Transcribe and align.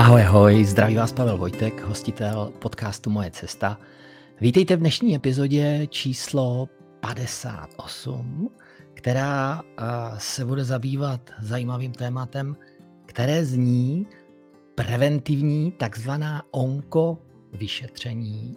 Ahoj, 0.00 0.22
ahoj, 0.22 0.64
zdraví 0.64 0.96
vás 0.96 1.12
Pavel 1.12 1.38
Vojtek, 1.38 1.82
hostitel 1.82 2.52
podcastu 2.58 3.10
Moje 3.10 3.30
cesta. 3.30 3.78
Vítejte 4.40 4.76
v 4.76 4.78
dnešní 4.78 5.14
epizodě 5.14 5.86
číslo 5.90 6.68
58, 7.00 8.50
která 8.94 9.62
se 10.18 10.44
bude 10.44 10.64
zabývat 10.64 11.30
zajímavým 11.40 11.92
tématem, 11.92 12.56
které 13.06 13.44
zní 13.44 14.06
preventivní 14.74 15.72
takzvaná 15.72 16.42
onko 16.50 17.18
vyšetření. 17.52 18.56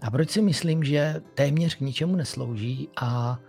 A 0.00 0.10
proč 0.10 0.30
si 0.30 0.42
myslím, 0.42 0.84
že 0.84 1.20
téměř 1.34 1.74
k 1.74 1.80
ničemu 1.80 2.16
neslouží 2.16 2.88
a 3.00 3.40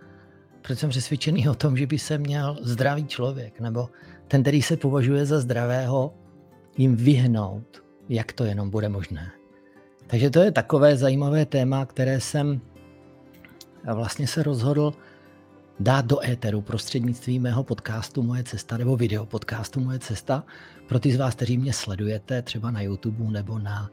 proč 0.62 0.78
jsem 0.78 0.90
přesvědčený 0.90 1.48
o 1.48 1.54
tom, 1.54 1.76
že 1.76 1.86
by 1.86 1.98
se 1.98 2.18
měl 2.18 2.58
zdravý 2.62 3.06
člověk 3.06 3.60
nebo 3.60 3.88
ten, 4.28 4.42
který 4.42 4.62
se 4.62 4.76
považuje 4.76 5.26
za 5.26 5.40
zdravého, 5.40 6.14
jim 6.76 6.96
vyhnout, 6.96 7.82
jak 8.08 8.32
to 8.32 8.44
jenom 8.44 8.70
bude 8.70 8.88
možné. 8.88 9.30
Takže 10.06 10.30
to 10.30 10.40
je 10.40 10.52
takové 10.52 10.96
zajímavé 10.96 11.46
téma, 11.46 11.86
které 11.86 12.20
jsem 12.20 12.60
vlastně 13.94 14.26
se 14.26 14.42
rozhodl 14.42 14.94
dát 15.80 16.06
do 16.06 16.24
éteru 16.24 16.60
prostřednictvím 16.60 17.42
mého 17.42 17.64
podcastu 17.64 18.22
Moje 18.22 18.44
cesta 18.44 18.76
nebo 18.76 18.96
video 18.96 19.26
podcastu 19.26 19.80
Moje 19.80 19.98
cesta 19.98 20.44
pro 20.88 21.00
ty 21.00 21.12
z 21.12 21.16
vás, 21.16 21.34
kteří 21.34 21.58
mě 21.58 21.72
sledujete 21.72 22.42
třeba 22.42 22.70
na 22.70 22.80
YouTube 22.80 23.32
nebo 23.32 23.58
na 23.58 23.90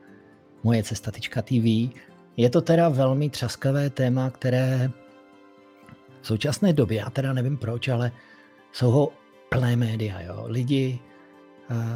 mojecesta.tv. 0.64 1.90
Je 2.38 2.50
to 2.50 2.62
teda 2.62 2.90
velmi 2.90 3.30
třaskavé 3.30 3.90
téma, 3.90 4.30
které 4.30 4.92
v 6.22 6.28
současné 6.28 6.74
době, 6.74 6.98
já 6.98 7.10
teda 7.10 7.34
nevím 7.34 7.58
proč, 7.58 7.88
ale 7.88 8.12
jsou 8.72 8.92
ho 8.92 9.14
plné 9.50 9.76
média. 9.76 10.22
Jo. 10.22 10.44
Lidi 10.48 11.00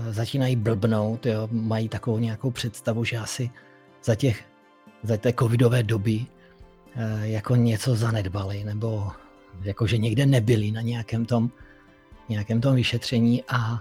začínají 0.10 0.56
blbnout, 0.56 1.26
jo. 1.26 1.48
mají 1.52 1.90
takovou 1.90 2.20
nějakou 2.20 2.52
představu, 2.52 3.04
že 3.04 3.18
asi 3.18 3.50
za, 4.04 4.16
těch, 4.16 4.44
za 5.04 5.18
té 5.18 5.34
covidové 5.34 5.84
doby 5.84 6.26
uh, 6.96 7.24
jako 7.24 7.56
něco 7.56 7.96
zanedbali, 7.96 8.64
nebo 8.64 9.12
jako 9.62 9.88
že 9.88 9.98
někde 9.98 10.26
nebyli 10.26 10.72
na 10.72 10.82
nějakém 10.82 11.26
tom, 11.26 11.50
nějakém 12.30 12.62
tom 12.62 12.76
vyšetření 12.76 13.44
a, 13.48 13.80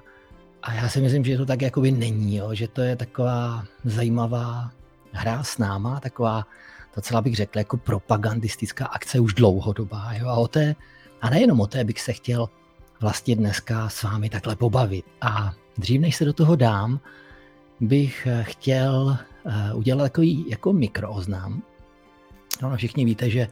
a 0.62 0.74
já 0.74 0.88
si 0.88 1.00
myslím, 1.00 1.24
že 1.24 1.38
to 1.38 1.46
tak 1.46 1.62
jakoby 1.62 1.92
není, 1.92 2.36
jo. 2.36 2.54
že 2.54 2.68
to 2.68 2.80
je 2.80 2.96
taková 2.96 3.64
zajímavá 3.84 4.70
hra 5.12 5.42
s 5.42 5.58
náma, 5.58 6.00
taková 6.00 6.46
docela 6.96 7.20
bych 7.20 7.36
řekl 7.36 7.58
jako 7.58 7.76
propagandistická 7.76 8.86
akce 8.86 9.20
už 9.20 9.34
dlouhodobá. 9.34 10.12
Jo? 10.12 10.28
A, 10.28 10.34
o 10.34 10.48
té, 10.48 10.74
a 11.20 11.30
nejenom 11.30 11.60
o 11.60 11.66
té 11.66 11.84
bych 11.84 12.00
se 12.00 12.12
chtěl 12.12 12.48
vlastně 13.00 13.36
dneska 13.36 13.88
s 13.88 14.02
vámi 14.02 14.30
takhle 14.30 14.56
pobavit. 14.56 15.04
A 15.20 15.54
dřív 15.78 16.00
než 16.00 16.16
se 16.16 16.24
do 16.24 16.32
toho 16.32 16.56
dám, 16.56 17.00
bych 17.80 18.26
eh, 18.26 18.44
chtěl 18.44 19.18
uh, 19.44 19.78
udělat 19.78 20.04
takový 20.04 20.44
jako 20.48 20.72
mikrooznám. 20.72 21.62
No, 22.62 22.76
všichni 22.76 23.04
víte, 23.04 23.30
že 23.30 23.48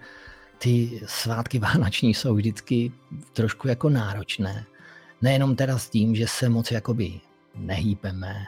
ty 0.58 1.00
svátky 1.06 1.58
vánoční 1.68 2.14
jsou 2.14 2.34
vždycky 2.34 2.92
trošku 3.32 3.68
jako 3.68 3.88
náročné. 3.88 4.66
Nejenom 5.22 5.56
teda 5.56 5.78
s 5.78 5.90
tím, 5.90 6.14
že 6.14 6.26
se 6.26 6.48
moc 6.48 6.70
jakoby 6.70 7.20
nehýbeme, 7.54 8.44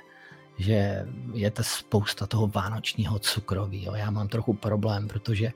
že 0.59 1.06
je 1.34 1.50
to 1.50 1.62
spousta 1.65 2.27
toho 2.27 2.47
vánočního 2.47 3.19
cukroví. 3.19 3.89
Já 3.95 4.11
mám 4.11 4.28
trochu 4.28 4.53
problém, 4.53 5.09
protože 5.09 5.53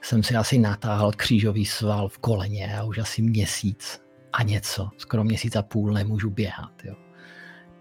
jsem 0.00 0.22
si 0.22 0.34
asi 0.34 0.58
natáhl 0.58 1.12
křížový 1.12 1.66
sval 1.66 2.08
v 2.08 2.18
koleně 2.18 2.78
a 2.78 2.84
už 2.84 2.98
asi 2.98 3.22
měsíc 3.22 4.00
a 4.32 4.42
něco, 4.42 4.88
skoro 4.96 5.24
měsíc 5.24 5.56
a 5.56 5.62
půl 5.62 5.92
nemůžu 5.92 6.30
běhat. 6.30 6.84
Jo. 6.84 7.07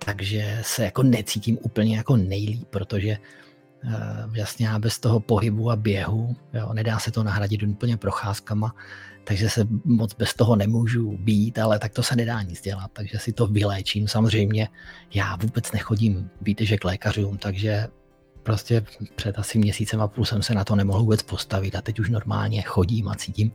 Takže 0.05 0.59
se 0.61 0.83
jako 0.83 1.03
necítím 1.03 1.57
úplně 1.61 1.97
jako 1.97 2.17
nejlíp, 2.17 2.67
protože 2.69 3.17
uh, 3.83 4.35
vlastně 4.35 4.67
já 4.67 4.79
bez 4.79 4.99
toho 4.99 5.19
pohybu 5.19 5.71
a 5.71 5.75
běhu, 5.75 6.35
jo, 6.53 6.73
nedá 6.73 6.99
se 6.99 7.11
to 7.11 7.23
nahradit 7.23 7.63
úplně 7.63 7.97
procházkama, 7.97 8.75
takže 9.23 9.49
se 9.49 9.67
moc 9.85 10.15
bez 10.15 10.33
toho 10.33 10.55
nemůžu 10.55 11.17
být, 11.17 11.59
ale 11.59 11.79
tak 11.79 11.93
to 11.93 12.03
se 12.03 12.15
nedá 12.15 12.41
nic 12.41 12.61
dělat, 12.61 12.91
takže 12.93 13.19
si 13.19 13.33
to 13.33 13.47
vyléčím. 13.47 14.07
Samozřejmě 14.07 14.67
já 15.13 15.35
vůbec 15.35 15.71
nechodím, 15.71 16.29
víte, 16.41 16.65
že 16.65 16.77
k 16.77 16.83
lékařům, 16.83 17.37
takže 17.37 17.87
prostě 18.43 18.83
před 19.15 19.39
asi 19.39 19.57
měsícem 19.57 20.01
a 20.01 20.07
půl 20.07 20.25
jsem 20.25 20.43
se 20.43 20.53
na 20.53 20.63
to 20.63 20.75
nemohl 20.75 20.99
vůbec 20.99 21.21
postavit 21.21 21.75
a 21.75 21.81
teď 21.81 21.99
už 21.99 22.09
normálně 22.09 22.61
chodím 22.61 23.07
a 23.07 23.15
cítím, 23.15 23.51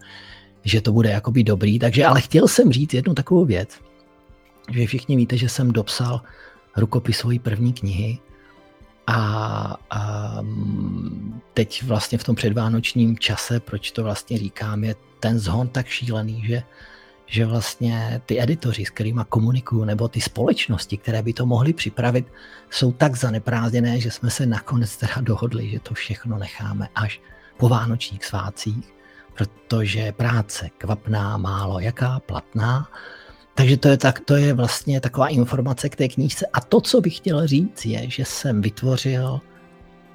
že 0.64 0.80
to 0.80 0.92
bude 0.92 1.10
jakoby 1.10 1.44
dobrý. 1.44 1.78
Takže 1.78 2.06
ale 2.06 2.20
chtěl 2.20 2.48
jsem 2.48 2.72
říct 2.72 2.94
jednu 2.94 3.14
takovou 3.14 3.44
věc, 3.44 3.80
že 4.70 4.86
všichni 4.86 5.16
víte, 5.16 5.36
že 5.36 5.48
jsem 5.48 5.72
dopsal 5.72 6.20
rukopis 6.76 7.18
svojí 7.18 7.38
první 7.38 7.72
knihy 7.72 8.18
a, 9.06 9.76
a 9.90 10.38
teď 11.54 11.82
vlastně 11.82 12.18
v 12.18 12.24
tom 12.24 12.34
předvánočním 12.34 13.18
čase, 13.18 13.60
proč 13.60 13.90
to 13.90 14.02
vlastně 14.02 14.38
říkám, 14.38 14.84
je 14.84 14.94
ten 15.20 15.38
zhon 15.38 15.68
tak 15.68 15.86
šílený, 15.86 16.42
že, 16.46 16.62
že 17.26 17.46
vlastně 17.46 18.20
ty 18.26 18.42
editoři, 18.42 18.84
s 18.84 18.90
kterými 18.90 19.20
komunikuju, 19.28 19.84
nebo 19.84 20.08
ty 20.08 20.20
společnosti, 20.20 20.96
které 20.96 21.22
by 21.22 21.32
to 21.32 21.46
mohly 21.46 21.72
připravit, 21.72 22.26
jsou 22.70 22.92
tak 22.92 23.16
zaneprázdněné, 23.16 24.00
že 24.00 24.10
jsme 24.10 24.30
se 24.30 24.46
nakonec 24.46 24.96
teda 24.96 25.14
dohodli, 25.20 25.70
že 25.70 25.80
to 25.80 25.94
všechno 25.94 26.38
necháme 26.38 26.88
až 26.94 27.20
po 27.56 27.68
vánočních 27.68 28.24
svácích, 28.24 28.94
protože 29.34 30.12
práce 30.12 30.68
kvapná, 30.78 31.36
málo 31.36 31.80
jaká, 31.80 32.20
platná, 32.20 32.88
takže 33.54 33.76
to 33.76 33.88
je, 33.88 33.96
tak, 33.96 34.20
to 34.20 34.36
je 34.36 34.54
vlastně 34.54 35.00
taková 35.00 35.28
informace 35.28 35.88
k 35.88 35.96
té 35.96 36.08
knížce. 36.08 36.46
A 36.52 36.60
to, 36.60 36.80
co 36.80 37.00
bych 37.00 37.16
chtěl 37.16 37.46
říct, 37.46 37.86
je, 37.86 38.10
že 38.10 38.24
jsem 38.24 38.62
vytvořil 38.62 39.40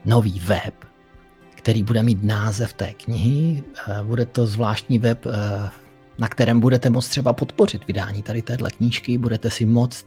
nový 0.05 0.39
web, 0.39 0.73
který 1.55 1.83
bude 1.83 2.03
mít 2.03 2.23
název 2.23 2.73
té 2.73 2.93
knihy. 2.93 3.63
Eh, 3.87 4.03
bude 4.03 4.25
to 4.25 4.47
zvláštní 4.47 4.99
web, 4.99 5.25
eh, 5.25 5.69
na 6.19 6.27
kterém 6.27 6.59
budete 6.59 6.89
moct 6.89 7.09
třeba 7.09 7.33
podpořit 7.33 7.87
vydání 7.87 8.23
tady 8.23 8.41
téhle 8.41 8.71
knížky, 8.71 9.17
budete 9.17 9.49
si 9.49 9.65
moct 9.65 10.05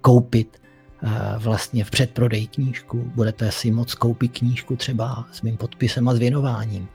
koupit 0.00 0.60
eh, 1.02 1.08
vlastně 1.38 1.84
v 1.84 1.90
předprodeji 1.90 2.46
knížku, 2.46 3.12
budete 3.14 3.52
si 3.52 3.70
moct 3.70 3.94
koupit 3.94 4.38
knížku 4.38 4.76
třeba 4.76 5.24
s 5.32 5.42
mým 5.42 5.56
podpisem 5.56 6.08
a 6.08 6.14
s 6.14 6.18
věnováním. 6.18 6.88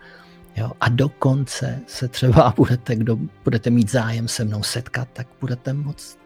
Jo? 0.55 0.71
A 0.81 0.89
dokonce 0.89 1.79
se 1.88 2.07
třeba 2.07 2.53
budete, 2.57 2.95
kdo 2.95 3.17
budete 3.43 3.69
mít 3.69 3.91
zájem 3.91 4.27
se 4.27 4.43
mnou 4.43 4.63
setkat, 4.63 5.07
tak 5.13 5.27
budete 5.41 5.73
moct 5.73 6.19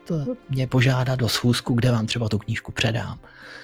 mě 0.49 0.67
požádat 0.67 1.21
o 1.21 1.29
schůzku, 1.29 1.73
kde 1.73 1.91
vám 1.91 2.05
třeba 2.05 2.29
tu 2.29 2.37
knížku 2.37 2.71
předám. 2.71 3.19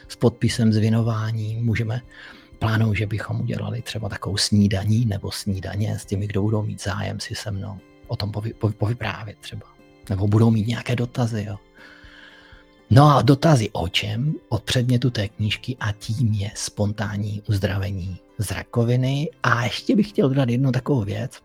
S 0.07 0.15
podpisem, 0.15 0.73
s 0.73 0.77
věnováním, 0.77 1.65
můžeme 1.65 2.01
plánuju, 2.59 2.93
že 2.93 3.05
bychom 3.05 3.41
udělali 3.41 3.81
třeba 3.81 4.09
takovou 4.09 4.37
snídaní 4.37 5.05
nebo 5.05 5.31
snídaně 5.31 5.99
s 5.99 6.05
těmi, 6.05 6.27
kdo 6.27 6.41
budou 6.41 6.61
mít 6.61 6.83
zájem 6.83 7.19
si 7.19 7.35
se 7.35 7.51
mnou 7.51 7.79
o 8.07 8.15
tom 8.15 8.31
povy, 8.31 8.53
povy, 8.53 8.73
povyprávět 8.73 9.37
třeba. 9.37 9.65
Nebo 10.09 10.27
budou 10.27 10.51
mít 10.51 10.67
nějaké 10.67 10.95
dotazy. 10.95 11.45
Jo. 11.47 11.57
No 12.89 13.17
a 13.17 13.21
dotazy 13.21 13.69
o 13.71 13.87
čem? 13.87 14.33
Od 14.49 14.63
předmětu 14.63 15.09
té 15.09 15.27
knížky 15.27 15.77
a 15.79 15.91
tím 15.91 16.33
je 16.33 16.51
spontánní 16.55 17.41
uzdravení 17.49 18.17
z 18.37 18.51
rakoviny. 18.51 19.29
A 19.43 19.63
ještě 19.63 19.95
bych 19.95 20.09
chtěl 20.09 20.29
dodat 20.29 20.49
jednu 20.49 20.71
takovou 20.71 21.03
věc, 21.03 21.39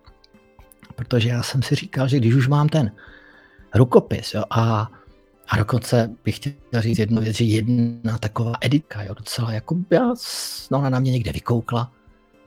protože 0.95 1.29
já 1.29 1.43
jsem 1.43 1.63
si 1.63 1.75
říkal, 1.75 2.09
že 2.09 2.17
když 2.17 2.35
už 2.35 2.49
mám 2.49 2.69
ten 2.69 2.93
rukopis 3.75 4.35
jo, 4.35 4.45
a 4.51 4.91
a 5.51 5.57
dokonce 5.57 6.11
bych 6.25 6.37
chtěl 6.37 6.53
říct 6.79 6.99
jednu 6.99 7.23
věc, 7.23 7.37
že 7.37 7.45
jedna 7.45 8.19
taková 8.19 8.53
editka, 8.61 9.03
jo, 9.03 9.15
docela 9.15 9.53
jako 9.53 9.77
já, 9.91 10.15
no 10.71 10.79
ona 10.79 10.91
na 10.91 11.01
mě 11.01 11.13
někde 11.13 11.33
vykoukla, 11.33 11.93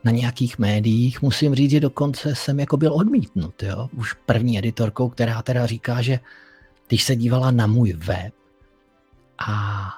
na 0.04 0.10
nějakých 0.10 0.58
médiích, 0.58 1.22
musím 1.22 1.54
říct, 1.54 1.70
že 1.70 1.80
dokonce 1.80 2.34
jsem 2.34 2.60
jako 2.60 2.76
byl 2.76 2.94
odmítnut, 2.94 3.62
jo, 3.62 3.88
už 3.96 4.12
první 4.12 4.58
editorkou, 4.58 5.08
která 5.08 5.42
teda 5.42 5.66
říká, 5.66 6.02
že 6.02 6.20
když 6.88 7.04
se 7.04 7.16
dívala 7.16 7.50
na 7.50 7.66
můj 7.66 7.92
web 7.92 8.34
a 9.38 9.88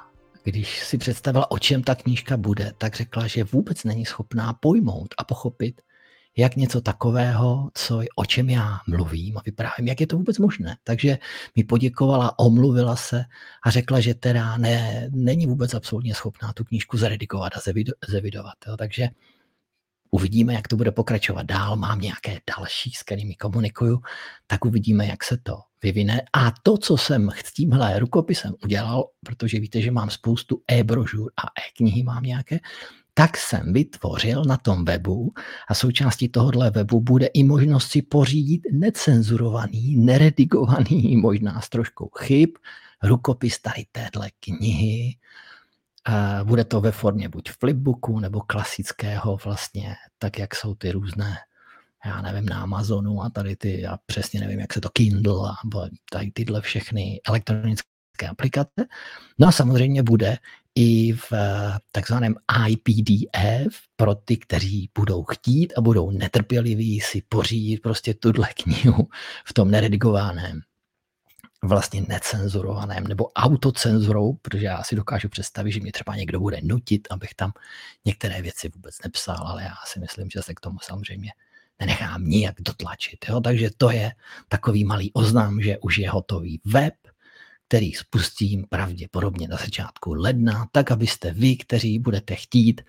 když 0.44 0.84
si 0.84 0.98
představila, 0.98 1.50
o 1.50 1.58
čem 1.58 1.82
ta 1.82 1.94
knížka 1.94 2.36
bude, 2.36 2.72
tak 2.78 2.96
řekla, 2.96 3.26
že 3.26 3.44
vůbec 3.44 3.84
není 3.84 4.06
schopná 4.06 4.52
pojmout 4.52 5.14
a 5.18 5.24
pochopit, 5.24 5.80
jak 6.36 6.56
něco 6.56 6.80
takového, 6.80 7.70
co, 7.74 8.02
o 8.16 8.24
čem 8.24 8.50
já 8.50 8.80
mluvím 8.88 9.38
a 9.38 9.42
vyprávím, 9.46 9.88
jak 9.88 10.00
je 10.00 10.06
to 10.06 10.16
vůbec 10.16 10.38
možné. 10.38 10.76
Takže 10.84 11.18
mi 11.56 11.64
poděkovala, 11.64 12.38
omluvila 12.38 12.96
se 12.96 13.24
a 13.64 13.70
řekla, 13.70 14.00
že 14.00 14.14
teda 14.14 14.56
ne, 14.56 15.08
není 15.12 15.46
vůbec 15.46 15.74
absolutně 15.74 16.14
schopná 16.14 16.52
tu 16.52 16.64
knížku 16.64 16.96
zaredigovat 16.96 17.52
a 17.56 17.60
zevidovat. 18.08 18.54
Jo. 18.66 18.76
Takže 18.76 19.08
uvidíme, 20.10 20.54
jak 20.54 20.68
to 20.68 20.76
bude 20.76 20.90
pokračovat 20.90 21.46
dál. 21.46 21.76
Mám 21.76 22.00
nějaké 22.00 22.38
další, 22.56 22.90
s 22.90 23.02
kterými 23.02 23.34
komunikuju, 23.34 24.00
tak 24.46 24.64
uvidíme, 24.64 25.06
jak 25.06 25.24
se 25.24 25.36
to 25.36 25.58
vyvine. 25.82 26.22
A 26.32 26.52
to, 26.62 26.78
co 26.78 26.96
jsem 26.96 27.30
s 27.44 27.52
tímhle 27.52 27.98
rukopisem 27.98 28.54
udělal, 28.64 29.04
protože 29.26 29.60
víte, 29.60 29.80
že 29.80 29.90
mám 29.90 30.10
spoustu 30.10 30.62
e-brožur 30.70 31.30
a 31.36 31.42
e-knihy 31.42 32.02
mám 32.02 32.22
nějaké, 32.22 32.58
tak 33.14 33.36
jsem 33.36 33.72
vytvořil 33.72 34.44
na 34.44 34.56
tom 34.56 34.84
webu 34.84 35.32
a 35.68 35.74
součástí 35.74 36.28
tohohle 36.28 36.70
webu 36.70 37.00
bude 37.00 37.26
i 37.26 37.44
možnost 37.44 37.90
si 37.90 38.02
pořídit 38.02 38.62
necenzurovaný, 38.72 39.96
neredigovaný, 39.96 41.16
možná 41.16 41.60
s 41.60 41.68
troškou 41.68 42.10
chyb, 42.18 42.50
rukopis 43.02 43.58
tady 43.58 43.84
téhle 43.92 44.30
knihy 44.40 45.16
bude 46.44 46.64
to 46.64 46.80
ve 46.80 46.92
formě 46.92 47.28
buď 47.28 47.50
flipbooku 47.50 48.20
nebo 48.20 48.40
klasického 48.40 49.38
vlastně, 49.44 49.94
tak 50.18 50.38
jak 50.38 50.54
jsou 50.54 50.74
ty 50.74 50.92
různé, 50.92 51.36
já 52.06 52.22
nevím, 52.22 52.46
na 52.46 52.62
Amazonu 52.62 53.22
a 53.22 53.30
tady 53.30 53.56
ty, 53.56 53.80
já 53.80 53.98
přesně 54.06 54.40
nevím, 54.40 54.60
jak 54.60 54.72
se 54.72 54.80
to 54.80 54.88
Kindle 54.88 55.50
a 55.50 55.54
tady 56.10 56.30
tyhle 56.30 56.60
všechny 56.60 57.20
elektronické 57.28 58.28
aplikace. 58.30 58.86
No 59.38 59.48
a 59.48 59.52
samozřejmě 59.52 60.02
bude 60.02 60.38
i 60.74 61.12
v 61.12 61.32
takzvaném 61.92 62.34
IPDF 62.68 63.76
pro 63.96 64.14
ty, 64.14 64.36
kteří 64.36 64.90
budou 64.98 65.24
chtít 65.24 65.72
a 65.76 65.80
budou 65.80 66.10
netrpěliví 66.10 67.00
si 67.00 67.22
pořídit 67.28 67.78
prostě 67.82 68.14
tuhle 68.14 68.48
knihu 68.62 69.08
v 69.46 69.52
tom 69.52 69.70
neredigovaném 69.70 70.60
vlastně 71.66 72.04
necenzurovaném 72.08 73.06
nebo 73.06 73.32
autocenzurou, 73.32 74.32
protože 74.32 74.66
já 74.66 74.82
si 74.82 74.96
dokážu 74.96 75.28
představit, 75.28 75.72
že 75.72 75.80
mě 75.80 75.92
třeba 75.92 76.16
někdo 76.16 76.40
bude 76.40 76.58
nutit, 76.62 77.08
abych 77.10 77.34
tam 77.34 77.52
některé 78.04 78.42
věci 78.42 78.68
vůbec 78.68 79.02
nepsal, 79.04 79.46
ale 79.46 79.62
já 79.62 79.74
si 79.84 80.00
myslím, 80.00 80.30
že 80.30 80.42
se 80.42 80.54
k 80.54 80.60
tomu 80.60 80.78
samozřejmě 80.82 81.32
nenechám 81.80 82.24
nijak 82.24 82.54
dotlačit. 82.58 83.26
Jo? 83.28 83.40
Takže 83.40 83.70
to 83.76 83.90
je 83.90 84.12
takový 84.48 84.84
malý 84.84 85.12
oznam, 85.12 85.60
že 85.60 85.78
už 85.78 85.98
je 85.98 86.10
hotový 86.10 86.60
web, 86.64 86.94
který 87.68 87.92
spustím 87.92 88.64
pravděpodobně 88.68 89.48
na 89.48 89.56
začátku 89.56 90.14
ledna, 90.14 90.66
tak 90.72 90.90
abyste 90.90 91.32
vy, 91.32 91.56
kteří 91.56 91.98
budete 91.98 92.34
chtít 92.34 92.80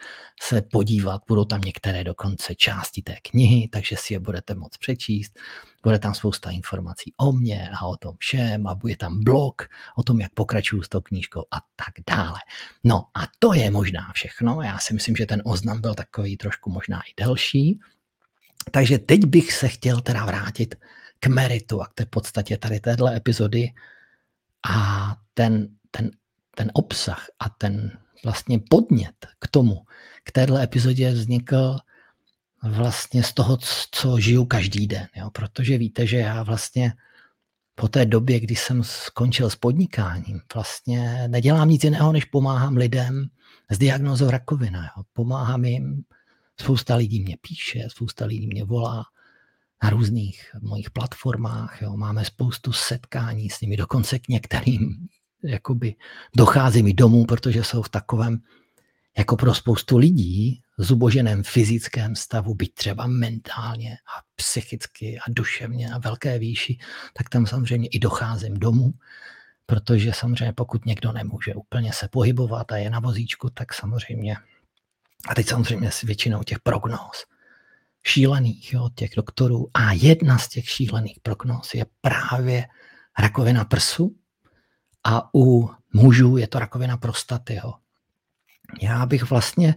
se 0.42 0.62
podívat, 0.62 1.22
budou 1.28 1.46
tam 1.46 1.62
některé 1.62 2.04
dokonce 2.04 2.56
části 2.56 3.02
té 3.02 3.16
knihy, 3.22 3.68
takže 3.68 3.96
si 4.00 4.14
je 4.14 4.20
budete 4.20 4.56
moct 4.56 4.78
přečíst. 4.78 5.40
Bude 5.84 6.00
tam 6.00 6.14
spousta 6.14 6.52
informací 6.52 7.14
o 7.18 7.32
mně 7.32 7.70
a 7.82 7.86
o 7.86 7.98
tom 7.98 8.16
všem 8.18 8.68
a 8.68 8.76
bude 8.76 8.96
tam 8.96 9.24
blog 9.24 9.62
o 9.96 10.04
tom, 10.04 10.20
jak 10.22 10.34
pokračuju 10.34 10.82
s 10.82 10.90
tou 10.90 11.02
knížkou 11.02 11.42
a 11.52 11.58
tak 11.76 11.94
dále. 12.10 12.40
No 12.84 13.06
a 13.14 13.28
to 13.40 13.54
je 13.54 13.72
možná 13.72 14.12
všechno. 14.14 14.62
Já 14.62 14.78
si 14.80 14.94
myslím, 14.94 15.16
že 15.16 15.26
ten 15.26 15.42
oznam 15.46 15.82
byl 15.82 15.96
takový 15.96 16.38
trošku 16.38 16.70
možná 16.70 17.02
i 17.02 17.24
delší. 17.24 17.80
Takže 18.72 18.98
teď 18.98 19.26
bych 19.26 19.54
se 19.54 19.68
chtěl 19.68 20.02
teda 20.02 20.26
vrátit 20.26 20.76
k 21.20 21.28
meritu 21.28 21.82
a 21.82 21.88
k 21.88 21.94
té 21.94 22.06
podstatě 22.06 22.58
tady 22.58 22.80
téhle 22.80 23.16
epizody, 23.16 23.70
a 24.70 25.16
ten, 25.34 25.68
ten, 25.92 26.12
ten 26.56 26.72
obsah 26.74 27.28
a 27.40 27.50
ten 27.50 27.92
vlastně 28.24 28.60
podnět 28.70 29.28
k 29.40 29.48
tomu, 29.48 29.86
k 30.24 30.32
téhle 30.32 30.64
epizodě 30.64 31.12
vznikl 31.12 31.78
vlastně 32.64 33.24
z 33.24 33.34
toho, 33.34 33.58
co 33.92 34.20
žiju 34.20 34.46
každý 34.46 34.88
den. 34.88 35.08
Jo? 35.16 35.30
Protože 35.30 35.78
víte, 35.78 36.08
že 36.08 36.18
já 36.18 36.44
vlastně 36.44 36.94
po 37.76 37.88
té 37.88 38.06
době, 38.06 38.40
kdy 38.40 38.56
jsem 38.56 38.84
skončil 38.84 39.50
s 39.50 39.56
podnikáním, 39.56 40.42
vlastně 40.54 41.28
nedělám 41.28 41.70
nic 41.70 41.84
jiného, 41.84 42.12
než 42.12 42.26
pomáhám 42.26 42.78
lidem 42.78 43.28
s 43.70 43.78
diagnózou 43.78 44.30
rakovina. 44.30 44.84
Jo? 44.84 45.04
Pomáhám 45.14 45.66
jim, 45.66 46.04
spousta 46.62 46.96
lidí 46.96 47.24
mě 47.24 47.38
píše, 47.42 47.88
spousta 47.90 48.26
lidí 48.26 48.48
mě 48.48 48.64
volá, 48.64 49.04
na 49.84 49.90
různých 49.90 50.52
mojich 50.62 50.92
platformách. 50.92 51.82
Jo. 51.82 51.98
Máme 51.98 52.26
spoustu 52.26 52.74
setkání 52.74 53.50
s 53.50 53.62
nimi, 53.62 53.78
dokonce 53.78 54.20
k 54.20 54.28
některým 54.28 55.08
jakoby 55.44 55.96
dochází 56.38 56.84
mi 56.84 56.94
domů, 56.94 57.26
protože 57.26 57.64
jsou 57.64 57.82
v 57.82 57.90
takovém, 57.90 58.42
jako 59.18 59.36
pro 59.36 59.54
spoustu 59.54 59.98
lidí, 59.98 60.62
zuboženém 60.78 61.44
fyzickém 61.44 62.16
stavu, 62.16 62.54
byť 62.54 62.74
třeba 62.74 63.08
mentálně 63.08 63.94
a 63.94 64.24
psychicky 64.36 65.20
a 65.20 65.24
duševně 65.28 65.90
na 65.90 65.98
velké 65.98 66.40
výši, 66.40 66.78
tak 67.14 67.30
tam 67.30 67.46
samozřejmě 67.46 67.88
i 67.88 68.00
docházím 68.00 68.54
domů, 68.54 68.94
protože 69.66 70.12
samozřejmě 70.14 70.54
pokud 70.54 70.86
někdo 70.86 71.12
nemůže 71.12 71.56
úplně 71.56 71.94
se 71.94 72.08
pohybovat 72.08 72.72
a 72.72 72.78
je 72.78 72.90
na 72.90 73.00
vozíčku, 73.00 73.50
tak 73.50 73.74
samozřejmě, 73.74 74.36
a 75.30 75.36
teď 75.36 75.48
samozřejmě 75.48 75.92
s 75.92 76.02
většinou 76.02 76.44
těch 76.44 76.60
prognóz, 76.60 77.26
šílených, 78.08 78.74
jo, 78.74 78.90
těch 78.96 79.12
doktorů. 79.16 79.70
A 79.74 79.92
jedna 79.92 80.38
z 80.38 80.48
těch 80.48 80.70
šílených 80.70 81.20
prognóz 81.20 81.74
je 81.74 81.86
právě 82.02 82.68
rakovina 83.20 83.66
prsu 83.66 84.16
a 85.04 85.36
u 85.36 85.70
mužů 85.94 86.38
je 86.38 86.48
to 86.48 86.60
rakovina 86.60 86.98
prostaty. 86.98 87.56
Jo. 87.64 87.74
Já 88.82 89.06
bych 89.06 89.30
vlastně 89.30 89.76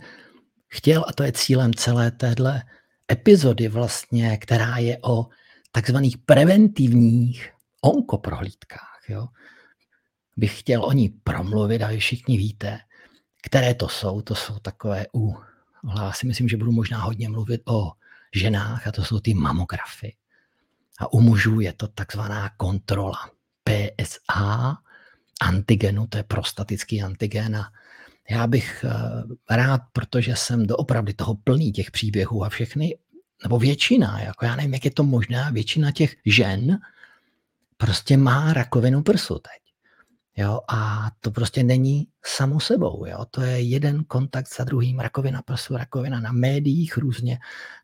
chtěl, 0.68 1.04
a 1.08 1.12
to 1.12 1.22
je 1.22 1.32
cílem 1.32 1.74
celé 1.74 2.10
téhle 2.10 2.62
epizody 3.12 3.68
vlastně, 3.68 4.36
která 4.36 4.76
je 4.76 4.98
o 5.02 5.26
takzvaných 5.72 6.18
preventivních 6.18 7.50
onkoprohlídkách. 7.82 9.00
Jo. 9.08 9.28
Bych 10.36 10.60
chtěl 10.60 10.84
o 10.84 10.92
ní 10.92 11.08
promluvit 11.08 11.82
a 11.82 11.88
vy 11.88 11.98
všichni 11.98 12.38
víte, 12.38 12.78
které 13.42 13.74
to 13.74 13.88
jsou. 13.88 14.20
To 14.20 14.34
jsou 14.34 14.58
takové 14.58 15.06
u, 15.14 15.36
já 15.96 16.12
si 16.12 16.26
myslím, 16.26 16.48
že 16.48 16.56
budu 16.56 16.72
možná 16.72 17.02
hodně 17.02 17.28
mluvit 17.28 17.60
o 17.64 17.92
ženách 18.34 18.86
a 18.86 18.92
to 18.92 19.04
jsou 19.04 19.20
ty 19.20 19.34
mamografy. 19.34 20.16
A 21.00 21.12
u 21.12 21.20
mužů 21.20 21.60
je 21.60 21.72
to 21.72 21.88
takzvaná 21.88 22.50
kontrola 22.56 23.30
PSA 23.64 24.78
antigenu, 25.40 26.06
to 26.06 26.16
je 26.16 26.22
prostatický 26.22 27.02
antigen 27.02 27.56
a 27.56 27.72
já 28.30 28.46
bych 28.46 28.84
eh, 28.84 29.56
rád, 29.56 29.80
protože 29.92 30.36
jsem 30.36 30.66
doopravdy 30.66 31.14
toho 31.14 31.34
plný 31.34 31.72
těch 31.72 31.90
příběhů 31.90 32.44
a 32.44 32.48
všechny, 32.48 32.98
nebo 33.42 33.58
většina, 33.58 34.20
jako 34.20 34.44
já 34.44 34.56
nevím, 34.56 34.74
jak 34.74 34.84
je 34.84 34.90
to 34.90 35.04
možné, 35.04 35.48
většina 35.52 35.92
těch 35.92 36.16
žen 36.26 36.78
prostě 37.76 38.16
má 38.16 38.52
rakovinu 38.52 39.02
prsu 39.02 39.34
teď. 39.34 39.59
Jo, 40.40 40.60
a 40.68 41.10
to 41.20 41.30
prostě 41.30 41.62
není 41.62 42.06
samo 42.26 42.60
sebou. 42.60 43.06
Jo. 43.06 43.24
To 43.30 43.40
je 43.42 43.60
jeden 43.60 44.04
kontakt 44.04 44.54
za 44.56 44.64
druhým. 44.64 44.98
Rakovina 44.98 45.42
prsu, 45.42 45.76
rakovina 45.76 46.20
na 46.20 46.32
médiích, 46.32 46.96
různě 46.96 47.38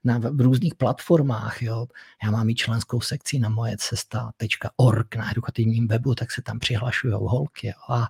na 0.04 0.18
v 0.18 0.40
různých 0.40 0.74
platformách. 0.74 1.62
Jo. 1.62 1.86
Já 2.24 2.30
mám 2.30 2.48
i 2.48 2.54
členskou 2.54 3.00
sekci 3.00 3.38
na 3.38 3.48
moje 3.48 3.76
cesta.org 3.78 5.16
na 5.16 5.30
edukativním 5.30 5.88
webu, 5.88 6.14
tak 6.14 6.30
se 6.30 6.42
tam 6.42 6.58
přihlašují 6.58 7.14
holky. 7.14 7.66
Jo. 7.66 7.94
A 7.94 8.08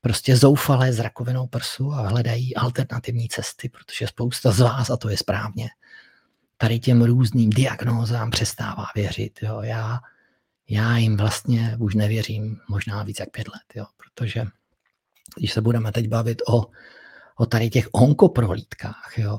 prostě 0.00 0.36
zoufalé 0.36 0.92
s 0.92 0.98
rakovinou 0.98 1.46
prsu 1.46 1.92
a 1.92 2.08
hledají 2.08 2.56
alternativní 2.56 3.28
cesty, 3.28 3.68
protože 3.68 4.06
spousta 4.06 4.50
z 4.50 4.60
vás, 4.60 4.90
a 4.90 4.96
to 4.96 5.08
je 5.08 5.16
správně, 5.16 5.68
tady 6.56 6.78
těm 6.78 7.02
různým 7.02 7.50
diagnózám 7.50 8.30
přestává 8.30 8.86
věřit. 8.94 9.38
Jo. 9.42 9.60
Já 9.62 10.00
já 10.70 10.96
jim 10.96 11.16
vlastně 11.16 11.76
už 11.78 11.94
nevěřím 11.94 12.60
možná 12.68 13.02
víc 13.02 13.20
jak 13.20 13.30
pět 13.30 13.48
let, 13.48 13.62
jo, 13.74 13.86
protože 13.96 14.44
když 15.36 15.52
se 15.52 15.60
budeme 15.60 15.92
teď 15.92 16.08
bavit 16.08 16.42
o, 16.48 16.66
o 17.36 17.46
tady 17.46 17.70
těch 17.70 17.88
onkoprohlídkách, 17.92 19.14
jo, 19.16 19.38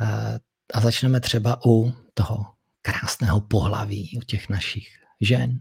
eh, 0.00 0.38
a 0.74 0.80
začneme 0.80 1.20
třeba 1.20 1.60
u 1.66 1.92
toho 2.14 2.46
krásného 2.82 3.40
pohlaví, 3.40 4.18
u 4.18 4.20
těch 4.20 4.48
našich 4.48 4.88
žen, 5.20 5.60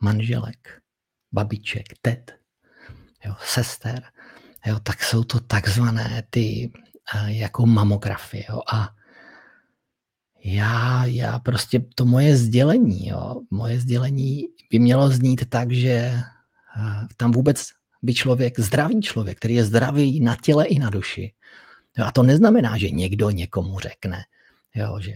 manželek, 0.00 0.80
babiček, 1.32 1.86
tet, 2.02 2.38
jo, 3.24 3.34
sester, 3.42 4.02
jo, 4.66 4.80
tak 4.80 5.02
jsou 5.02 5.24
to 5.24 5.40
takzvané 5.40 6.22
ty 6.30 6.72
eh, 7.14 7.32
jako 7.32 7.66
mamografie. 7.66 8.44
Jo, 8.48 8.60
a 8.72 8.94
já, 10.44 11.04
já 11.04 11.38
prostě 11.38 11.84
to 11.94 12.04
moje 12.04 12.36
sdělení, 12.36 13.08
jo, 13.08 13.40
moje 13.50 13.80
sdělení 13.80 14.44
by 14.70 14.78
mělo 14.78 15.10
znít 15.10 15.48
tak, 15.48 15.72
že 15.72 15.90
eh, 15.90 16.22
tam 17.16 17.32
vůbec 17.32 17.66
by 18.02 18.14
člověk, 18.14 18.60
zdravý 18.60 19.02
člověk, 19.02 19.38
který 19.38 19.54
je 19.54 19.64
zdravý 19.64 20.20
na 20.20 20.36
těle 20.42 20.66
i 20.66 20.78
na 20.78 20.90
duši. 20.90 21.32
Jo, 21.98 22.04
a 22.04 22.12
to 22.12 22.22
neznamená, 22.22 22.78
že 22.78 22.90
někdo 22.90 23.30
někomu 23.30 23.78
řekne, 23.78 24.24
jo, 24.74 25.00
že 25.00 25.12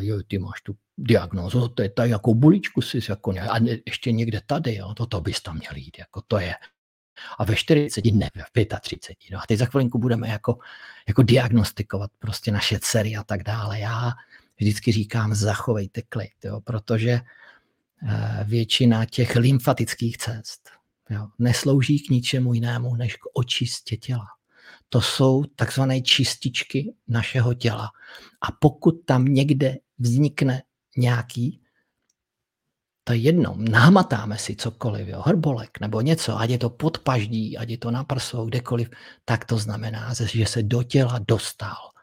jo, 0.00 0.22
ty 0.28 0.38
máš 0.38 0.60
tu 0.62 0.76
diagnózu, 0.98 1.68
to 1.68 1.82
je 1.82 1.90
tady 1.90 2.10
jako 2.10 2.34
buličku 2.34 2.82
si 2.82 3.00
jako, 3.08 3.30
a 3.30 3.58
ještě 3.86 4.12
někde 4.12 4.40
tady, 4.46 4.74
jo, 4.74 4.94
to, 4.94 5.06
to 5.06 5.20
bys 5.20 5.42
tam 5.42 5.58
měl 5.58 5.72
jít, 5.76 5.98
jako 5.98 6.22
to 6.28 6.38
je. 6.38 6.54
A 7.38 7.44
ve 7.44 7.56
40, 7.56 8.04
ne, 8.04 8.30
ve 8.34 8.64
35. 8.80 9.16
No. 9.32 9.38
A 9.38 9.42
teď 9.48 9.58
za 9.58 9.66
chvilinku 9.66 9.98
budeme 9.98 10.28
jako, 10.28 10.58
jako 11.08 11.22
diagnostikovat 11.22 12.10
prostě 12.18 12.52
naše 12.52 12.78
dcery 12.80 13.16
a 13.16 13.24
tak 13.24 13.42
dále. 13.42 13.80
Já, 13.80 14.12
vždycky 14.56 14.92
říkám, 14.92 15.34
zachovejte 15.34 16.02
klid, 16.02 16.44
jo, 16.44 16.60
protože 16.60 17.10
eh, 18.08 18.44
většina 18.44 19.04
těch 19.04 19.36
lymfatických 19.36 20.18
cest 20.18 20.70
jo, 21.10 21.28
neslouží 21.38 22.00
k 22.00 22.10
ničemu 22.10 22.54
jinému, 22.54 22.96
než 22.96 23.16
k 23.16 23.20
očistě 23.32 23.96
těla. 23.96 24.26
To 24.88 25.00
jsou 25.00 25.44
takzvané 25.44 26.00
čističky 26.00 26.94
našeho 27.08 27.54
těla. 27.54 27.90
A 28.40 28.52
pokud 28.52 28.92
tam 29.04 29.24
někde 29.24 29.76
vznikne 29.98 30.62
nějaký, 30.96 31.60
to 33.04 33.12
je 33.12 33.18
jedno, 33.18 33.54
nahmatáme 33.58 34.38
si 34.38 34.56
cokoliv, 34.56 35.08
jo, 35.08 35.22
hrbolek 35.26 35.80
nebo 35.80 36.00
něco, 36.00 36.38
ať 36.38 36.50
je 36.50 36.58
to 36.58 36.70
pod 36.70 36.98
paždí, 36.98 37.58
ať 37.58 37.68
je 37.68 37.78
to 37.78 37.90
na 37.90 38.04
prsou, 38.04 38.46
kdekoliv, 38.46 38.90
tak 39.24 39.44
to 39.44 39.58
znamená, 39.58 40.14
že 40.14 40.46
se 40.46 40.62
do 40.62 40.82
těla 40.82 41.18
dostal 41.28 41.93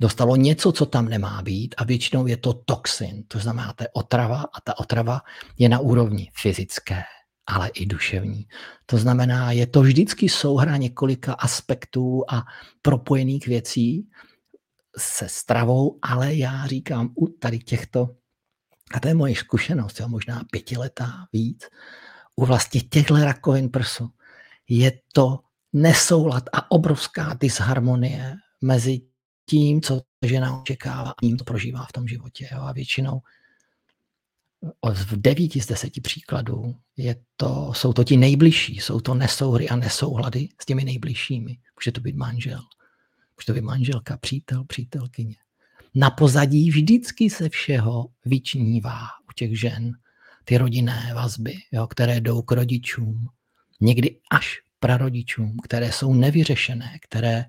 dostalo 0.00 0.36
něco, 0.36 0.72
co 0.72 0.86
tam 0.86 1.08
nemá 1.08 1.42
být 1.42 1.74
a 1.78 1.84
většinou 1.84 2.26
je 2.26 2.36
to 2.36 2.52
toxin, 2.52 3.24
to 3.28 3.38
znamená, 3.38 3.72
to 3.72 3.84
je 3.84 3.88
otrava 3.92 4.44
a 4.54 4.60
ta 4.60 4.78
otrava 4.78 5.20
je 5.58 5.68
na 5.68 5.78
úrovni 5.78 6.30
fyzické 6.34 7.02
ale 7.46 7.68
i 7.68 7.86
duševní. 7.86 8.48
To 8.86 8.98
znamená, 8.98 9.52
je 9.52 9.66
to 9.66 9.82
vždycky 9.82 10.28
souhra 10.28 10.76
několika 10.76 11.32
aspektů 11.32 12.24
a 12.28 12.44
propojených 12.82 13.46
věcí 13.46 14.08
se 14.98 15.28
stravou, 15.28 15.98
ale 16.02 16.34
já 16.34 16.66
říkám 16.66 17.10
u 17.14 17.26
tady 17.28 17.58
těchto, 17.58 18.08
a 18.94 19.00
to 19.00 19.08
je 19.08 19.14
moje 19.14 19.36
zkušenost, 19.36 20.00
jo, 20.00 20.08
možná 20.08 20.44
pětiletá 20.50 21.12
víc, 21.32 21.64
u 22.36 22.44
vlastně 22.44 22.80
těchto 22.80 23.16
rakovin 23.16 23.68
prsu 23.68 24.08
je 24.68 24.92
to 25.12 25.40
nesoulad 25.72 26.44
a 26.52 26.70
obrovská 26.70 27.36
disharmonie 27.40 28.36
mezi 28.60 29.00
tím, 29.46 29.82
co 29.82 30.02
žena 30.22 30.60
očekává 30.60 31.10
a 31.10 31.20
tím, 31.20 31.38
co 31.38 31.44
prožívá 31.44 31.84
v 31.84 31.92
tom 31.92 32.08
životě. 32.08 32.48
Jo. 32.52 32.60
A 32.60 32.72
většinou 32.72 33.20
v 34.92 35.16
devíti 35.16 35.60
z 35.60 35.66
deseti 35.66 36.00
příkladů 36.00 36.74
je 36.96 37.16
to, 37.36 37.72
jsou 37.74 37.92
to 37.92 38.04
ti 38.04 38.16
nejbližší, 38.16 38.76
jsou 38.76 39.00
to 39.00 39.14
nesouhry 39.14 39.68
a 39.68 39.76
nesouhlady 39.76 40.48
s 40.62 40.66
těmi 40.66 40.84
nejbližšími. 40.84 41.58
Může 41.80 41.92
to 41.92 42.00
být 42.00 42.16
manžel, 42.16 42.60
může 43.36 43.46
to 43.46 43.52
být 43.52 43.64
manželka, 43.64 44.16
přítel, 44.16 44.64
přítelkyně. 44.64 45.36
Na 45.94 46.10
pozadí 46.10 46.70
vždycky 46.70 47.30
se 47.30 47.48
všeho 47.48 48.06
vyčnívá 48.24 49.00
u 49.28 49.32
těch 49.36 49.60
žen 49.60 49.92
ty 50.44 50.58
rodinné 50.58 51.12
vazby, 51.14 51.54
jo, 51.72 51.86
které 51.86 52.20
jdou 52.20 52.42
k 52.42 52.52
rodičům, 52.52 53.28
někdy 53.80 54.20
až 54.30 54.58
prarodičům, 54.80 55.56
které 55.64 55.92
jsou 55.92 56.14
nevyřešené, 56.14 56.98
které 57.02 57.44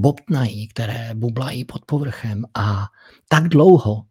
bobtnají, 0.00 0.68
které 0.68 1.10
bublají 1.14 1.64
pod 1.64 1.84
povrchem 1.84 2.44
a 2.54 2.86
tak 3.28 3.48
dlouho 3.48 4.04